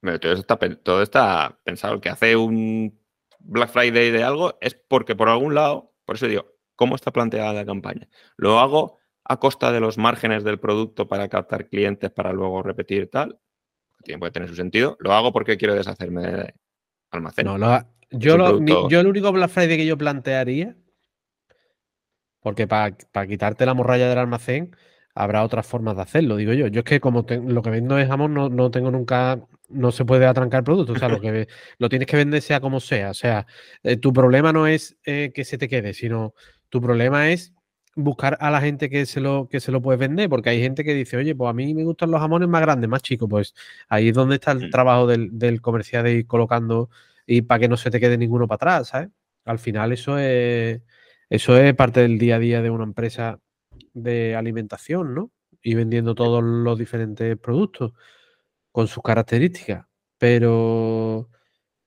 [0.00, 1.94] Pero todo, está, pen- todo está pensado.
[1.94, 2.98] El que hace un
[3.40, 7.52] Black Friday de algo es porque por algún lado, por eso digo, ¿cómo está planteada
[7.52, 8.08] la campaña?
[8.36, 13.10] ¿Lo hago a costa de los márgenes del producto para captar clientes para luego repetir
[13.10, 13.38] tal?
[14.02, 14.96] Tiene, puede tener su sentido.
[15.00, 16.54] ¿Lo hago porque quiero deshacerme de
[17.10, 17.46] almacén?
[17.46, 20.76] No, lo- yo, lo- mi- yo el único Black Friday que yo plantearía,
[22.40, 22.94] porque para
[23.26, 24.76] quitarte la morralla del almacén,
[25.14, 26.66] habrá otras formas de hacerlo, digo yo.
[26.66, 29.92] Yo es que como te- lo que vendo es jamón, no, no tengo nunca, no
[29.92, 30.92] se puede atrancar el producto.
[30.92, 33.10] O sea, lo que lo tienes que vender sea como sea.
[33.10, 33.46] O sea,
[33.82, 36.34] eh, tu problema no es eh, que se te quede, sino
[36.68, 37.54] tu problema es
[37.96, 40.84] buscar a la gente que se lo que se lo puedes vender, porque hay gente
[40.84, 43.54] que dice, oye, pues a mí me gustan los jamones más grandes, más chicos, pues
[43.88, 44.70] ahí es donde está el Mm.
[44.70, 46.90] trabajo del, del comercial de ir colocando
[47.26, 49.10] y para que no se te quede ninguno para atrás, ¿sabes?
[49.44, 50.80] Al final eso es
[51.30, 53.40] eso es parte del día a día de una empresa
[53.94, 55.30] de alimentación, ¿no?
[55.62, 57.92] Y vendiendo todos los diferentes productos
[58.72, 59.86] con sus características.
[60.18, 61.30] Pero,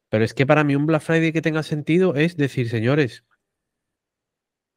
[0.10, 3.26] pero es que para mí un Black Friday que tenga sentido es decir, señores,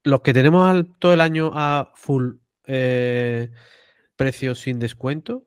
[0.04, 2.34] los que tenemos al- todo el año a full
[2.66, 3.50] eh,
[4.16, 5.46] precios sin descuento,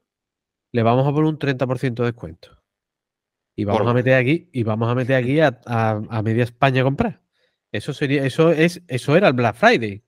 [0.71, 2.61] le vamos a poner un 30% de descuento.
[3.55, 6.43] Y vamos Por- a meter aquí, y vamos a meter aquí a, a- a media
[6.43, 7.21] España a comprar.
[7.71, 10.03] Eso sería, eso es, eso era el Black Friday.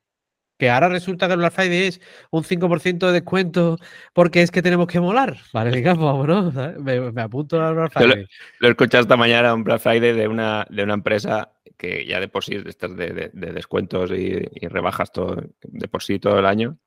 [0.57, 3.77] Que ahora resulta que el Black Friday es un 5% de descuento
[4.13, 5.35] porque es que tenemos que molar.
[5.53, 6.53] Vale, venga, pues vámonos.
[6.53, 6.79] ¿sabes?
[6.79, 8.27] Me, me apunto al Black Yo lo- Friday.
[8.59, 12.21] Lo he escuchado esta mañana un Black Friday de una, de una empresa que ya
[12.21, 16.19] de por sí estas de, de- de descuentos y, y rebajas todo, de por sí
[16.19, 16.77] todo el año.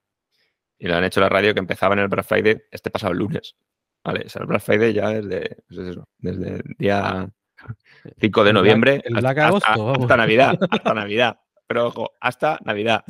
[0.78, 3.56] Y lo han hecho la radio que empezaba en el Black Friday este pasado lunes.
[4.04, 7.28] Vale, o sea, el Black Friday ya desde, pues eso, desde el día
[8.20, 10.02] 5 de El Black- noviembre el hasta- Black hasta, Agosto, vamos.
[10.04, 10.58] hasta Navidad.
[10.70, 11.40] Hasta Navidad.
[11.66, 13.04] Pero ojo, hasta Navidad.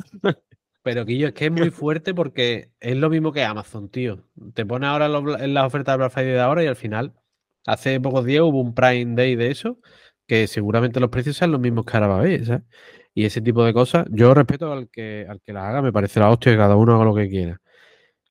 [0.89, 4.23] Pero Guillo, es que es muy fuerte porque es lo mismo que Amazon, tío.
[4.55, 7.13] Te pone ahora los en las ofertas de Black Friday de ahora y al final,
[7.67, 9.79] hace pocos días hubo un Prime Day de eso,
[10.27, 12.63] que seguramente los precios sean los mismos que ahora va a haber, ¿sabes?
[13.13, 16.19] Y ese tipo de cosas, yo respeto al que, al que las haga, me parece
[16.19, 17.61] la hostia que cada uno haga lo que quiera.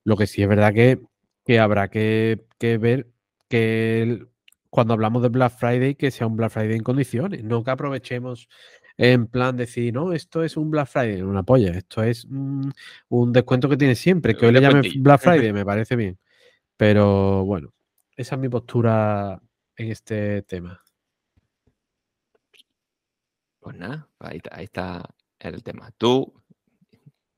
[0.05, 1.01] Lo que sí es verdad que,
[1.45, 3.09] que habrá que, que ver
[3.49, 4.29] que el-
[4.71, 8.49] cuando hablamos de Black Friday, que sea un Black Friday en condiciones, no que aprovechemos
[8.99, 12.69] en plan decir, no, esto es un Black Friday, una polla, esto es mm,
[13.11, 15.03] un descuento que tiene siempre, que hoy le llame descuentillo.
[15.05, 16.19] Black Friday, me parece bien.
[16.77, 17.73] Pero bueno,
[18.17, 19.41] esa es mi postura
[19.77, 20.83] en este tema.
[23.61, 25.05] Pues nada, ahí, está- ahí está
[25.39, 25.91] el tema.
[25.97, 26.33] Tú,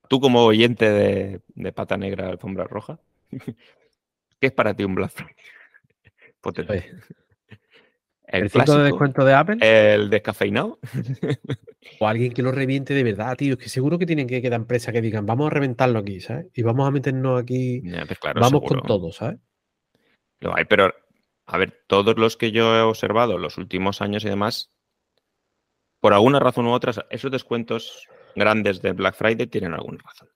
[0.09, 2.99] tú como oyente de, de Pata Negra, Alfombra Roja,
[3.31, 5.35] ¿qué es para ti un Black Friday?
[6.41, 6.91] Potente.
[8.31, 10.79] El, el 5 de clásico, descuento de Apple el descafeinado.
[11.99, 13.55] o alguien que lo reviente de verdad, tío.
[13.55, 16.47] Es que seguro que tienen que quedar empresas que digan, vamos a reventarlo aquí, ¿sabes?
[16.55, 18.81] Y vamos a meternos aquí, pues claro, vamos seguro.
[18.81, 19.41] con todo, ¿sabes?
[20.39, 20.95] Lo hay, pero
[21.47, 24.71] a ver, todos los que yo he observado los últimos años y demás,
[25.99, 30.29] por alguna razón u otra, esos descuentos grandes de Black Friday tienen alguna razón.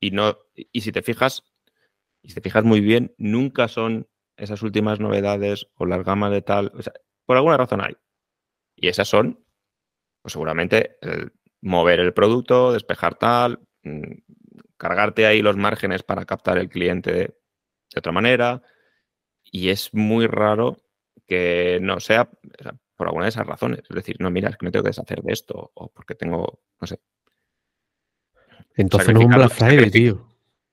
[0.00, 1.42] Y no, y si te fijas,
[2.22, 6.42] y si te fijas muy bien, nunca son esas últimas novedades o las gamas de
[6.42, 6.72] tal.
[6.74, 6.92] o sea,
[7.32, 7.96] por alguna razón hay.
[8.76, 9.42] Y esas son,
[10.20, 14.18] pues seguramente, el mover el producto, despejar tal, mm,
[14.76, 18.62] cargarte ahí los márgenes para captar el cliente de, de otra manera.
[19.44, 20.76] Y es muy raro
[21.26, 22.28] que no sea
[22.96, 23.80] por alguna de esas razones.
[23.88, 26.60] Es decir, no, mira, es que me tengo que deshacer de esto o porque tengo,
[26.82, 27.00] no sé.
[28.76, 30.28] Entonces no es un Black Friday, tío.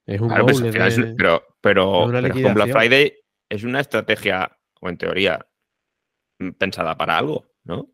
[0.06, 2.08] Es un Claro, pues, es- pero, pero,
[2.44, 2.72] con Black.
[2.74, 3.14] Friday
[3.48, 5.46] es una estrategia, o en teoría,
[6.58, 7.90] pensada para algo, ¿no?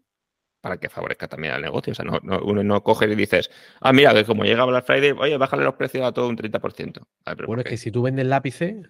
[0.62, 1.92] Para que favorezca también al negocio.
[1.92, 4.86] O sea, no, no- uno no coge y dices, ah, mira, que como llega Black
[4.86, 7.08] Friday, oye, bájale los precios a todo un 30%.
[7.26, 8.88] Vale, pero Bueno, ¿por es que si tú vendes lápices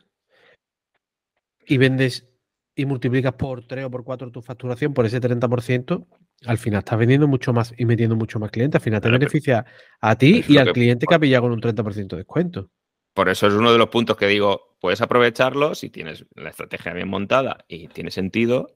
[1.68, 2.28] y vendes
[2.76, 6.06] y multiplicas por 3 o por 4 tu facturación por ese 30%,
[6.46, 8.80] al final estás vendiendo mucho más y metiendo mucho más clientes.
[8.80, 9.65] Al final te pero- beneficia
[10.02, 12.70] a ti y al que- cliente que ha pillado con un 30% de descuento.
[13.13, 16.91] Por eso es uno de los puntos que digo, puedes aprovecharlo si tienes la estrategia
[16.94, 18.76] bien montada y tiene sentido,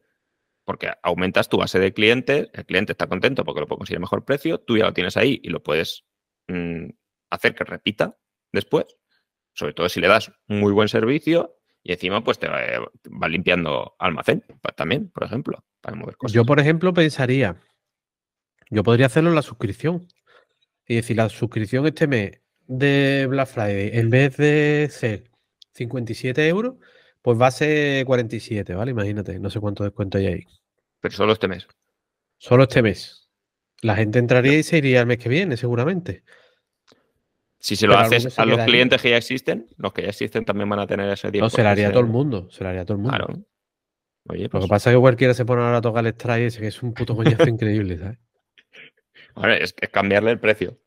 [0.69, 4.01] porque aumentas tu base de clientes, el cliente está contento porque lo puede conseguir a
[4.01, 6.05] mejor precio, tú ya lo tienes ahí y lo puedes
[6.47, 6.89] mm,
[7.31, 8.15] hacer que repita
[8.51, 8.85] después,
[9.55, 12.59] sobre todo si le das muy buen servicio y encima pues te va,
[13.03, 16.35] va limpiando almacén también, por ejemplo, para mover cosas.
[16.35, 17.55] Yo, por ejemplo, pensaría,
[18.69, 20.07] yo podría hacerlo en la suscripción.
[20.87, 25.31] Y decir, la suscripción este mes de Black Friday, en vez de ser
[25.73, 26.75] 57 euros,
[27.21, 28.91] Pues va a ser 47, ¿vale?
[28.91, 30.43] Imagínate, no sé cuánto descuento hay ahí.
[31.01, 31.67] Pero solo este mes.
[32.37, 33.29] Solo este mes.
[33.81, 36.23] La gente entraría y se iría el mes que viene, seguramente.
[37.59, 40.69] Si se lo haces a los clientes que ya existen, los que ya existen también
[40.69, 41.39] van a tener ese 10%.
[41.39, 42.49] No, se lo haría a todo el mundo.
[42.51, 43.17] Se lo haría a todo el mundo.
[43.17, 43.45] Claro.
[44.29, 46.47] Oye, Lo que pues pasa es que cualquiera se pone ahora a tocar el strike
[46.47, 48.17] ese, que es un puto coñazo increíble, ¿sabes?
[49.61, 50.77] es, cambiarle el precio.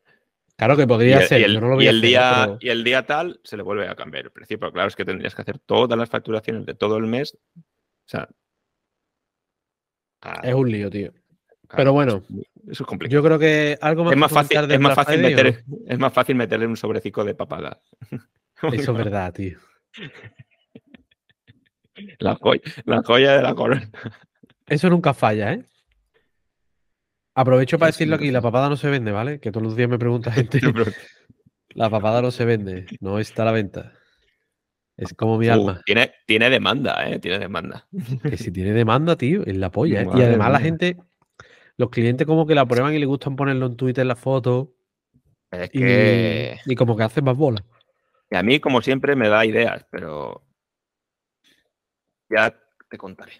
[0.63, 1.41] Claro que podría ser.
[1.41, 1.43] Y
[1.87, 4.57] el, día, y el día tal se le vuelve a cambiar el precio.
[4.57, 7.37] Pero claro, es que tendrías que hacer todas las facturaciones de todo el mes.
[7.57, 7.61] O
[8.05, 8.29] sea.
[10.41, 11.11] es un lío, tío.
[11.75, 12.23] Pero bueno,
[12.69, 13.21] eso es complicado.
[13.21, 16.35] Yo creo que algo más es más fácil, es más fácil meter, es más fácil
[16.35, 17.81] meterle un sobrecico de papada.
[18.71, 19.59] Eso es verdad, tío.
[22.19, 23.89] La joya, la joya de la corona.
[24.67, 25.65] Eso nunca falla, ¿eh?
[27.35, 29.39] Aprovecho para decirlo aquí, la papada no se vende, ¿vale?
[29.39, 30.59] Que todos los días me pregunta gente.
[31.69, 33.93] la papada no se vende, no está a la venta.
[34.95, 35.81] Es como mi alma.
[35.85, 37.19] Tiene, tiene demanda, ¿eh?
[37.19, 37.87] Tiene demanda.
[38.29, 40.03] Que si tiene demanda, tío, es la polla.
[40.03, 40.07] ¿eh?
[40.15, 40.97] Y además la gente,
[41.77, 44.73] los clientes como que la prueban y le gustan ponerlo en Twitter la foto.
[45.49, 46.57] Es que...
[46.65, 47.63] y, como que hacen más bolas.
[48.29, 50.43] Y a mí, como siempre, me da ideas, pero
[52.29, 52.55] ya
[52.89, 53.33] te contaré.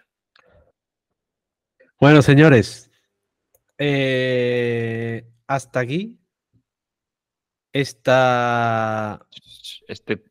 [1.99, 2.91] Bueno, señores,
[3.77, 6.19] eh, hasta aquí
[7.73, 9.25] esta,
[9.87, 10.23] este,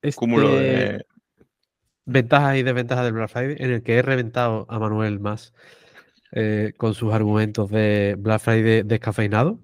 [0.00, 1.04] este, cúmulo de
[2.06, 5.52] ventajas y desventajas del Black Friday, en el que he reventado a Manuel más
[6.32, 9.60] eh, con sus argumentos de Black Friday descafeinado.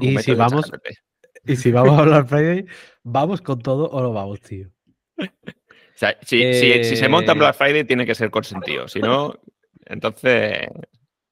[0.00, 0.70] y si vamos,
[1.44, 2.66] y si vamos a Black Friday,
[3.02, 4.70] ¿vamos con todo o no vamos, tío?
[5.18, 5.26] O
[5.98, 6.54] sea, si,
[6.84, 9.34] se monta en Black eh, Friday tiene que ser consentido, si no,
[9.84, 10.68] entonces...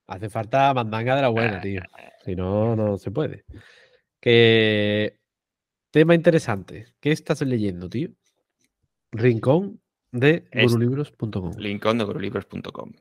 [0.08, 1.82] Hace falta mandanga de la buena, tío.
[2.24, 3.44] Si no, no se puede.
[4.20, 5.18] Que...
[5.90, 6.94] Tema interesante.
[7.00, 8.10] ¿Qué estás leyendo, tío?
[9.12, 9.80] Rincón
[10.12, 11.52] de gurulibros.com.
[11.56, 12.92] Rincón de gurulibros.com.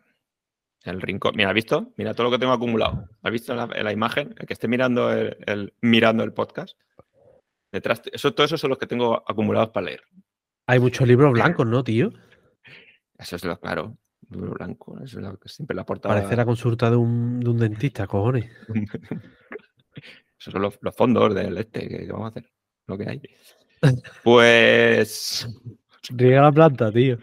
[0.83, 1.33] El rincón.
[1.35, 1.91] Mira, ¿has visto?
[1.97, 3.09] Mira todo lo que tengo acumulado.
[3.21, 4.35] ¿Has visto la, la imagen?
[4.39, 6.77] El que esté mirando el, mirando el podcast.
[7.71, 10.03] Detrás, eso, todo eso son los que tengo acumulados para leer.
[10.67, 12.11] Hay muchos libros blancos, ¿no, tío?
[13.17, 13.97] Eso es lo claro.
[14.27, 16.15] Blanco, es que siempre la portada.
[16.15, 18.49] Parece la consulta de un, dentista, cojones.
[20.39, 22.51] Esos son los, fondos del este que, vamos a hacer.
[22.87, 23.21] Lo que hay.
[24.23, 25.47] Pues.
[26.09, 27.17] Riega la planta, tío.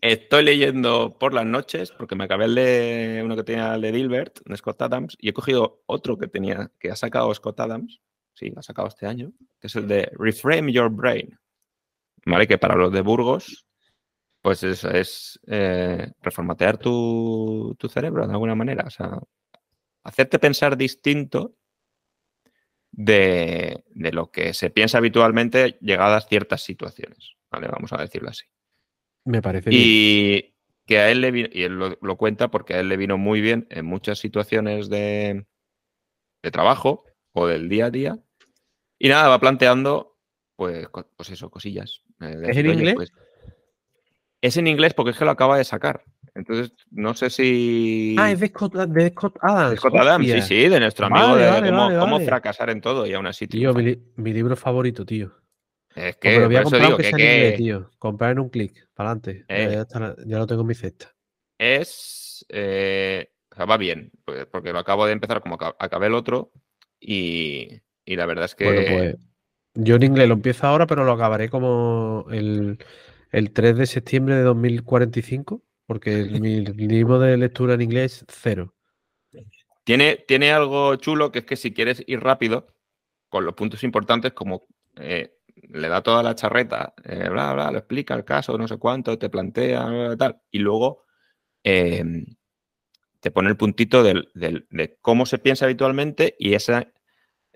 [0.00, 3.90] Estoy leyendo por las noches, porque me acabé el de uno que tenía el de
[3.90, 8.02] Dilbert, de Scott Adams, y he cogido otro que tenía, que ha sacado Scott Adams,
[8.34, 11.38] sí, lo ha sacado este año, que es el de Reframe Your Brain.
[12.26, 12.46] ¿Vale?
[12.46, 13.66] Que para los de Burgos,
[14.44, 18.84] pues eso es eh, reformatear tu, cerebro de alguna manera.
[18.86, 19.18] O sea,
[20.02, 21.56] hacerte pensar distinto
[22.92, 27.36] de, lo que se piensa habitualmente llegadas ciertas situaciones.
[27.50, 27.68] ¿Vale?
[27.68, 28.44] Vamos a decirlo así.
[29.24, 32.90] Me parece y que a él le vino, y él lo, cuenta porque a él
[32.90, 35.46] le vino muy bien en muchas situaciones de,
[36.42, 38.18] de trabajo o del día a día.
[38.98, 40.18] Y nada, va planteando,
[40.54, 40.86] pues,
[41.16, 42.02] pues eso, cosillas.
[42.20, 42.94] Eh, ¿Es en inglés?
[42.94, 43.12] Pues
[44.44, 46.04] es en inglés porque es que lo acaba de sacar.
[46.34, 48.14] Entonces, no sé si.
[48.18, 49.78] Ah, es de Scott, Adams.
[49.78, 53.46] Scott Adams, sí, sí, de nuestro amigo de cómo, fracasar en todo y aún así.
[53.46, 55.32] Tío, mi, libro favorito, tío.
[55.94, 56.28] Es que.
[56.28, 57.54] Pero voy a comprar que, que...
[57.56, 57.90] tío.
[57.98, 59.46] Comprar en un clic, para adelante.
[59.48, 59.82] Eh.
[60.26, 61.14] ya, lo tengo en mi cesta.
[61.56, 62.44] Es.
[62.50, 66.52] Eh, o sea, va bien, pues, porque lo acabo de empezar como acabé el otro
[67.00, 68.64] y, y la verdad es que.
[68.64, 69.16] Bueno, pues
[69.74, 72.78] yo en inglés lo empiezo ahora, pero lo acabaré como el,
[73.52, 78.74] 3 de septiembre de 2045, porque mi nivel de lectura en inglés es cero.
[79.84, 82.68] Tiene, tiene algo chulo que es que si quieres ir rápido,
[83.28, 84.66] con los puntos importantes, como
[84.96, 88.76] eh, le da toda la charreta, eh, bla, bla, lo explica el caso, no sé
[88.78, 91.04] cuánto, te plantea, tal, y luego
[91.64, 92.24] em,
[93.20, 96.93] te pone el puntito de cómo se piensa habitualmente y esa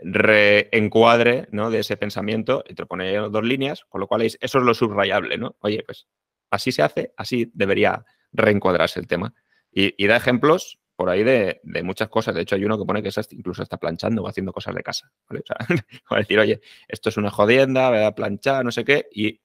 [0.02, 1.70] reencuadre ¿no?
[1.70, 5.38] de ese pensamiento y te pone dos líneas, con lo cual eso es lo subrayable,
[5.38, 5.56] ¿no?
[5.60, 6.06] Oye, pues
[6.50, 9.34] así se hace, así debería reencuadrarse el tema.
[9.70, 12.34] Y, da ejemplos por ahí de, muchas cosas.
[12.34, 15.12] De hecho, hay uno que pone que incluso está planchando o haciendo cosas de casa.
[15.28, 15.42] ¿vale?
[16.10, 19.40] O decir, oye, esto es una jodienda, voy a planchar, no sé qué, y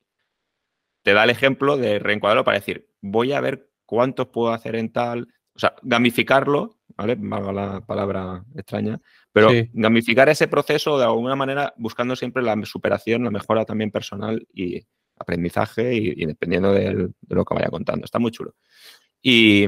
[1.03, 4.91] te da el ejemplo de reencuadrarlo para decir, voy a ver cuántos puedo hacer en
[4.91, 7.15] tal, o sea, gamificarlo, ¿vale?
[7.17, 8.99] Valga la palabra extraña,
[9.31, 14.47] pero gamificar ese proceso de alguna manera buscando siempre la superación, la mejora también personal
[14.53, 14.81] y
[15.17, 18.05] aprendizaje y, dependiendo de, lo que vaya contando.
[18.05, 18.55] Está muy chulo.
[19.21, 19.65] Y,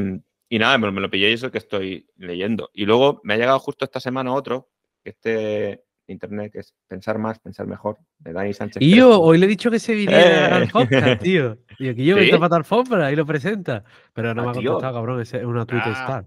[0.49, 2.69] nada, me, lo pillé y es el que estoy leyendo.
[2.73, 4.69] Y luego me ha llegado justo esta semana otro,
[5.03, 8.81] que este internet, que es Pensar más, pensar mejor, de Dani Sánchez.
[8.81, 10.53] Y yo hoy le he dicho que se viniera ¡Eh!
[10.53, 11.57] al podcast, tío.
[11.79, 12.31] Y aquí yo ¿Sí?
[12.31, 13.83] me para alfombra y lo presenta.
[14.13, 14.71] Pero no Ah, me ha tío.
[14.73, 15.21] contestado, cabrón.
[15.21, 16.01] Es una Twitter Ah.
[16.03, 16.25] star.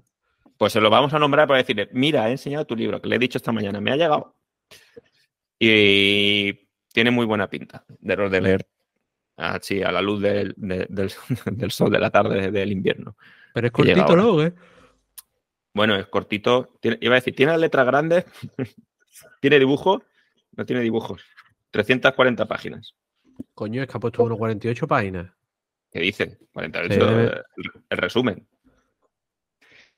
[0.56, 3.14] Pues se lo vamos a nombrar para decirle, mira, he enseñado tu libro, que le
[3.16, 4.34] he dicho esta mañana, me ha llegado.
[5.58, 8.66] Y tiene muy buena pinta de los de leer
[9.36, 11.12] así a la luz del, de- del,
[11.52, 13.16] del sol de la tarde del invierno.
[13.54, 14.52] Pero es cortito luego, ¿eh?
[15.74, 16.76] Bueno, es cortito.
[16.80, 18.24] tiene- iba a decir, tiene las letras grandes,
[19.40, 20.02] tiene dibujo,
[20.56, 21.22] no tiene dibujos.
[21.70, 22.94] 340 páginas.
[23.54, 25.32] Coño, es que ha puesto 1.48 páginas.
[25.90, 26.38] ¿Qué dice?
[26.52, 28.46] 48 Sí, debe- eh, el, el resumen.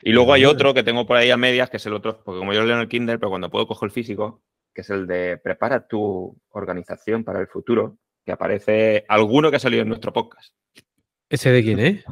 [0.02, 2.38] Y luego hay otro que tengo por ahí a medias, que es el otro, porque
[2.38, 4.42] como yo lo leo en el Kindle, pero cuando puedo cojo el físico,
[4.72, 9.60] que es el de prepara tu organización para el futuro, que aparece alguno que ha
[9.60, 10.54] salido en nuestro podcast.
[11.28, 12.04] ¿Ese de quién es?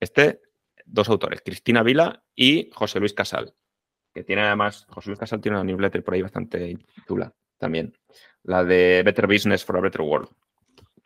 [0.00, 0.40] Este,
[0.86, 3.54] dos autores, Cristina Vila y José Luis Casal,
[4.14, 7.92] que tiene además, José Luis Casal tiene una newsletter por ahí bastante chula también,
[8.44, 10.28] la de Better Business for a Better World,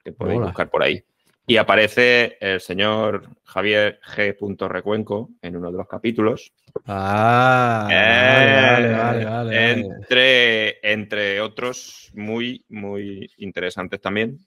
[0.05, 1.03] que podéis buscar por ahí.
[1.47, 4.69] Y aparece el señor Javier G.
[4.69, 6.53] Recuenco en uno de los capítulos.
[6.85, 9.71] Ah, vale, vale, vale, vale.
[9.71, 14.47] Entre, entre otros muy, muy interesantes también.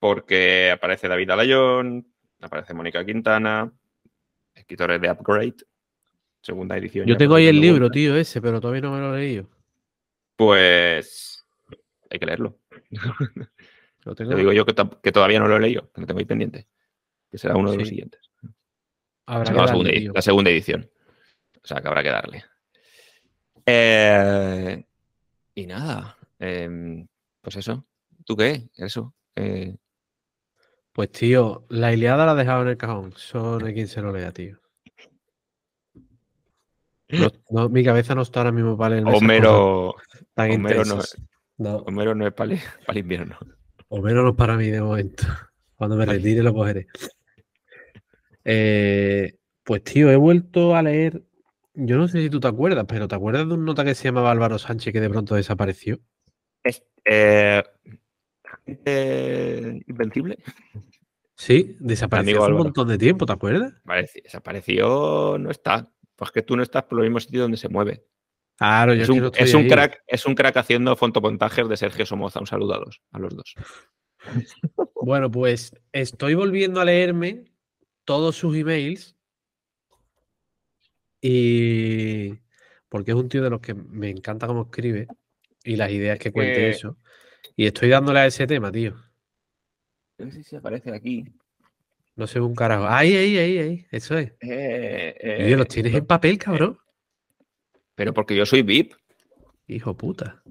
[0.00, 3.72] Porque aparece David Alayón, aparece Mónica Quintana,
[4.52, 5.56] escritores de Upgrade,
[6.42, 7.06] segunda edición.
[7.06, 7.94] Yo tengo ahí el libro, vuelta.
[7.94, 9.48] tío, ese, pero todavía no me lo he leído.
[10.36, 11.46] Pues
[12.10, 12.58] hay que leerlo.
[14.04, 14.30] Lo tengo.
[14.32, 16.24] Te digo yo que, to- que todavía no lo he leído, que lo tengo ahí
[16.24, 16.66] pendiente.
[17.30, 18.20] Que será uno de los siguientes.
[19.26, 20.12] Habrá que la, darle, segunda, tío.
[20.12, 20.90] la segunda edición.
[21.62, 22.44] O sea, que habrá que darle.
[23.64, 24.84] Eh,
[25.54, 26.16] y nada.
[26.40, 27.06] em,
[27.40, 27.86] pues eso.
[28.24, 28.68] ¿Tú qué?
[28.76, 29.14] Eso.
[29.36, 29.76] eh,
[30.92, 33.14] Pues, tío, la Iliada la ha dejado en el cajón.
[33.34, 34.58] No hay quien se lo lea, tío.
[37.12, 39.94] No- no, mi cabeza no está ahora mismo para cosas Homero,
[40.34, 40.84] tan Homero
[41.58, 43.38] no, Homero no es para el invierno.
[43.88, 45.24] Homero no es para mí de momento.
[45.76, 46.86] Cuando me retire lo cogeré.
[48.44, 51.22] Eh, pues, tío, he vuelto a leer.
[51.74, 54.04] Yo no sé si tú te acuerdas, pero ¿te acuerdas de un nota que se
[54.04, 56.00] llamaba Álvaro Sánchez que de pronto desapareció?
[56.62, 57.62] Es, eh,
[58.66, 60.38] eh, Invencible.
[61.34, 63.72] Sí, desapareció hace un montón de tiempo, ¿te acuerdas?
[64.22, 65.90] Desapareció, no está.
[66.22, 68.04] Pues que tú no estás por los mismos sitios donde se mueve.
[68.56, 72.38] Claro, yo Es un, es un crack, es un crack haciendo fotomontajes de Sergio Somoza.
[72.38, 73.54] Un saludo a los, a los dos.
[74.94, 77.50] Bueno, pues estoy volviendo a leerme
[78.04, 79.16] todos sus emails
[81.20, 82.34] y
[82.88, 85.08] porque es un tío de los que me encanta cómo escribe
[85.64, 86.98] y las ideas que cuente que- eso.
[87.56, 88.94] Y estoy dándole a ese tema, tío.
[90.18, 91.24] No sé si aparece aquí.
[92.16, 92.86] No sé un carajo.
[92.86, 93.86] Ahí, ahí, ahí, ahí.
[93.90, 94.32] Eso es.
[94.40, 96.78] Eh, oye, eh, los tienes no, en papel, cabrón.
[97.94, 98.92] Pero porque yo soy VIP.
[99.66, 100.42] Hijo puta.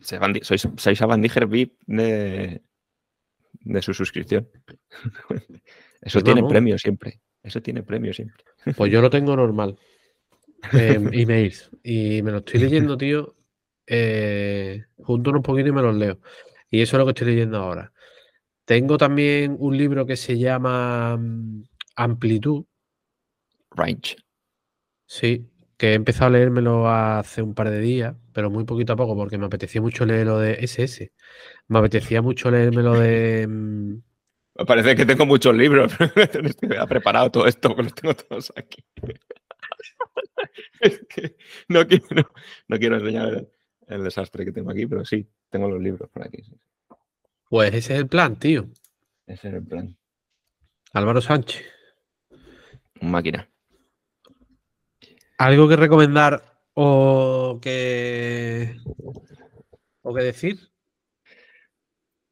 [0.00, 2.62] Soy soy Sabandiger VIP de,
[3.60, 4.48] de su suscripción.
[6.00, 7.20] Eso Qué tiene premio siempre.
[7.42, 8.44] Eso tiene premio siempre.
[8.76, 9.78] Pues yo lo tengo normal.
[10.72, 11.70] em, emails.
[11.82, 13.34] Y me lo estoy leyendo, tío.
[13.86, 16.20] Eh, junto unos poquitos y me los leo.
[16.70, 17.92] Y eso es lo que estoy leyendo ahora.
[18.64, 21.64] Tengo también un libro que se llama mm,
[21.96, 22.64] Amplitud.
[23.70, 24.16] Range.
[25.06, 28.96] Sí, que he empezado a leérmelo hace un par de días, pero muy poquito a
[28.96, 31.12] poco, porque me apetecía mucho leer lo de SS.
[31.68, 33.46] Me apetecía mucho leerme lo de.
[33.48, 33.94] mm,
[34.56, 35.92] Me parece que tengo muchos libros.
[36.42, 38.84] No estoy preparado todo esto, porque los tengo todos aquí.
[40.80, 41.36] Es que
[41.68, 42.22] no quiero, no,
[42.68, 43.48] no quiero enseñar el,
[43.88, 46.42] el desastre que tengo aquí, pero sí, tengo los libros por aquí.
[46.42, 46.54] sí.
[47.48, 48.68] Pues ese es el plan, tío.
[49.26, 49.96] Ese es el plan.
[50.92, 51.64] Álvaro Sánchez.
[53.00, 53.48] Máquina.
[55.38, 56.42] ¿Algo que recomendar
[56.74, 58.76] o que.
[60.02, 60.58] o que decir?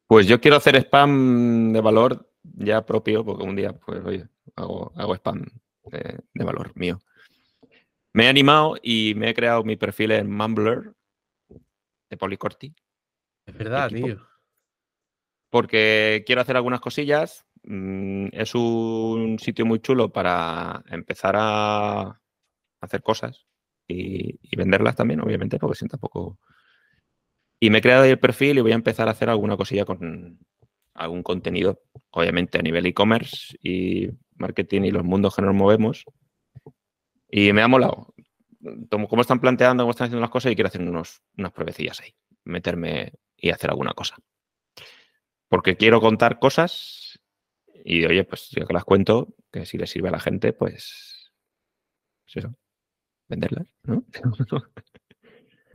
[0.07, 4.91] Pues yo quiero hacer spam de valor ya propio, porque un día, pues, oye, hago,
[4.95, 5.45] hago spam
[5.85, 6.99] de, de valor mío.
[8.13, 10.93] Me he animado y me he creado mi perfil en Mumbler
[12.09, 12.75] de Policorti,
[13.45, 14.32] Es verdad, tío.
[15.53, 17.45] Porque quiero hacer algunas cosillas.
[17.61, 22.19] Mm, Es un sitio muy chulo para empezar a
[22.81, 23.45] hacer cosas
[23.87, 26.39] y, venderlas también, obviamente, porque si tampoco.
[27.59, 29.85] Y me he creado ahí el perfil y voy a empezar a hacer alguna cosilla
[29.85, 30.39] con
[30.95, 36.03] algún contenido, obviamente a nivel e-commerce y marketing y los mundos que nos movemos.
[37.29, 38.15] Y me ha molado.
[38.89, 42.15] Como, están planteando, cómo están haciendo las cosas y quiero hacer unos, unas pruebecillas ahí.
[42.43, 44.17] Meterme y hacer alguna cosa.
[45.53, 47.19] Porque quiero contar cosas
[47.85, 51.31] y, oye, pues yo que las cuento, que si les sirve a la gente, pues.
[52.25, 52.55] pues eso.
[53.27, 54.03] Venderlas, ¿no?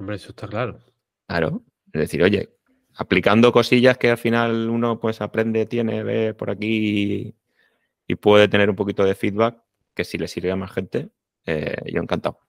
[0.01, 0.81] Hombre, eso está claro.
[1.29, 1.62] Claro.
[1.93, 2.57] Es decir, oye,
[2.97, 7.37] aplicando cosillas que al final uno pues aprende, tiene, ve por aquí
[8.09, 9.62] y, puede tener un poquito de feedback,
[9.95, 11.11] que si le sirve a más gente,
[11.47, 12.41] eh, yo encantado.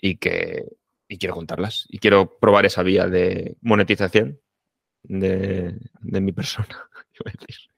[0.00, 0.64] Y que
[1.06, 1.84] y quiero contarlas.
[1.90, 4.40] Y quiero probar esa vía de monetización
[5.04, 6.68] de, mi persona.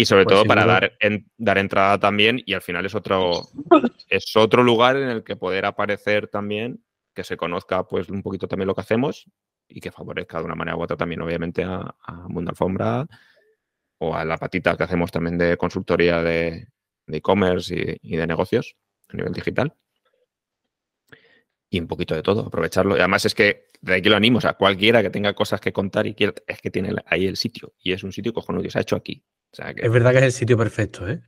[0.00, 0.96] Y sobre pues todo para dar,
[1.38, 3.32] dar entrada también, y al final es otro,
[4.08, 8.46] es otro lugar en el que poder aparecer también, que se conozca pues un poquito
[8.46, 9.28] también lo que hacemos
[9.66, 11.92] y que favorezca de una manera u otra también, obviamente, a,
[12.28, 13.08] Mundo Alfombra
[13.98, 16.68] o a la patita que hacemos también de consultoría de
[17.08, 18.76] e-commerce y, de negocios
[19.08, 19.74] a nivel digital.
[21.70, 22.96] Y un poquito de todo, aprovecharlo.
[22.96, 25.72] Y además es que de aquí lo animo, o sea, cualquiera que tenga cosas que
[25.72, 27.74] contar y quiera, es que tiene ahí el sitio.
[27.78, 29.22] Y es un sitio cojonudo y se ha hecho aquí.
[29.52, 31.20] es verdad que es el sitio perfecto, ¿eh?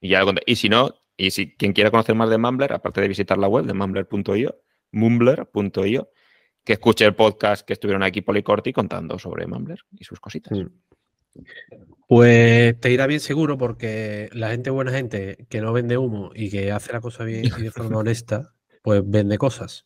[0.00, 3.08] Y, ya, y si no, y si quien quiera conocer más de Mumbler, aparte de
[3.08, 4.62] visitar la web de mumbler.io,
[4.92, 6.10] mumbler.io,
[6.64, 10.56] que escuche el podcast que estuvieron aquí Policorti contando sobre Mumbler y sus cositas.
[10.56, 10.66] Mm.
[12.06, 16.50] Pues te irá bien seguro porque la gente buena gente que no vende humo y
[16.50, 18.54] que hace la cosa bien y de forma honesta,
[18.88, 19.84] pues vende cosas.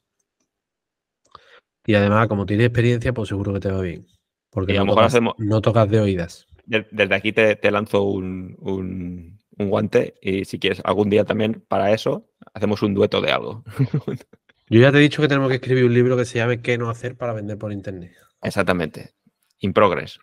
[1.84, 4.06] Y además, como tienes experiencia, pues seguro que te va bien.
[4.48, 6.46] Porque no, tocas, no tocas de oídas.
[6.66, 12.80] Desde aquí te, lanzo un, guante y si quieres algún día también para eso, hacemos
[12.82, 13.64] un dueto de algo.
[14.70, 16.78] Yo ya te he dicho que tenemos que escribir un libro que se llame ¿Qué
[16.78, 18.12] no hacer para vender por Internet?
[18.40, 19.14] Exactamente.
[19.58, 20.20] In progress.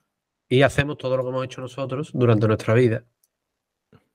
[0.47, 3.03] Y hacemos todo lo que hemos hecho nosotros durante nuestra vida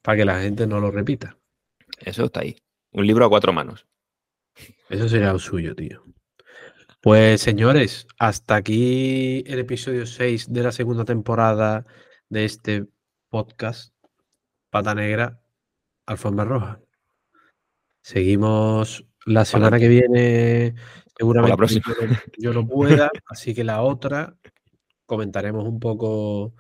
[0.01, 1.37] para que la gente no lo repita.
[1.99, 2.57] Eso está ahí.
[2.93, 3.87] Un libro a cuatro manos.
[4.89, 6.05] Eso sería lo suyo, tío.
[7.01, 11.85] Pues señores, hasta aquí el episodio 6 de la segunda temporada
[12.31, 12.87] de este
[13.29, 13.95] podcast,
[14.71, 15.39] Pata Negra,
[16.07, 16.81] Alfombra Roja.
[18.01, 20.75] Seguimos la semana que viene,
[21.17, 21.81] seguramente
[22.39, 24.37] yo, no pueda, así que la otra
[25.07, 26.55] comentaremos un poco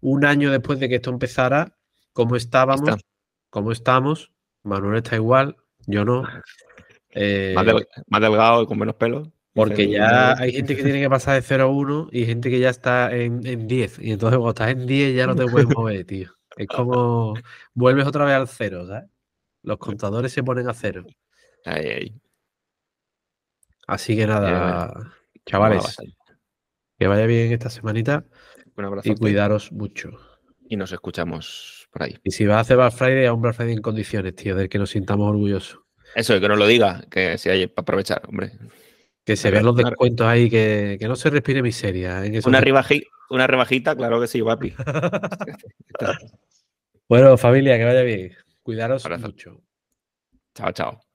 [0.00, 1.76] un año después de que esto empezara,
[2.12, 3.04] cómo estábamos,
[3.50, 4.32] cómo estamos.
[4.62, 6.22] Manuel está igual, yo no.
[7.12, 7.54] Eh,
[8.08, 9.32] más, delgado y con menos pelo.
[9.54, 12.58] Porque ya hay gente que tiene que pasar de 0 a 1 y gente que
[12.58, 13.98] ya está en, 10.
[13.98, 16.30] Y entonces cuando estás en 10 ya no te puedes mover, tío.
[16.56, 17.34] Es como
[17.74, 19.10] vuelves otra vez al cero, ¿sabes?
[19.62, 21.04] Los contadores se ponen a cero.
[23.86, 25.12] Así que nada,
[25.46, 25.96] chavales,
[26.98, 28.24] que vaya bien esta semanita
[29.04, 30.10] y cuidaros mucho.
[30.68, 32.18] Y nos escuchamos por ahí.
[32.24, 34.68] Y si vas a hacer Black Friday, a un Black Friday en condiciones, tío, del
[34.68, 35.81] que nos sintamos orgullosos.
[36.14, 38.52] Eso, que nos lo diga, que si hay para aprovechar, hombre.
[39.24, 42.24] Que se vean los descuentos ahí, que, no se respire miseria.
[42.24, 42.40] ¿eh?
[42.44, 42.62] una,
[43.30, 44.74] una rebajita, claro que sí, guapi.
[47.08, 48.36] bueno, familia, que vaya bien.
[48.62, 49.62] Cuidaros mucho.
[50.54, 51.11] Chao, chao.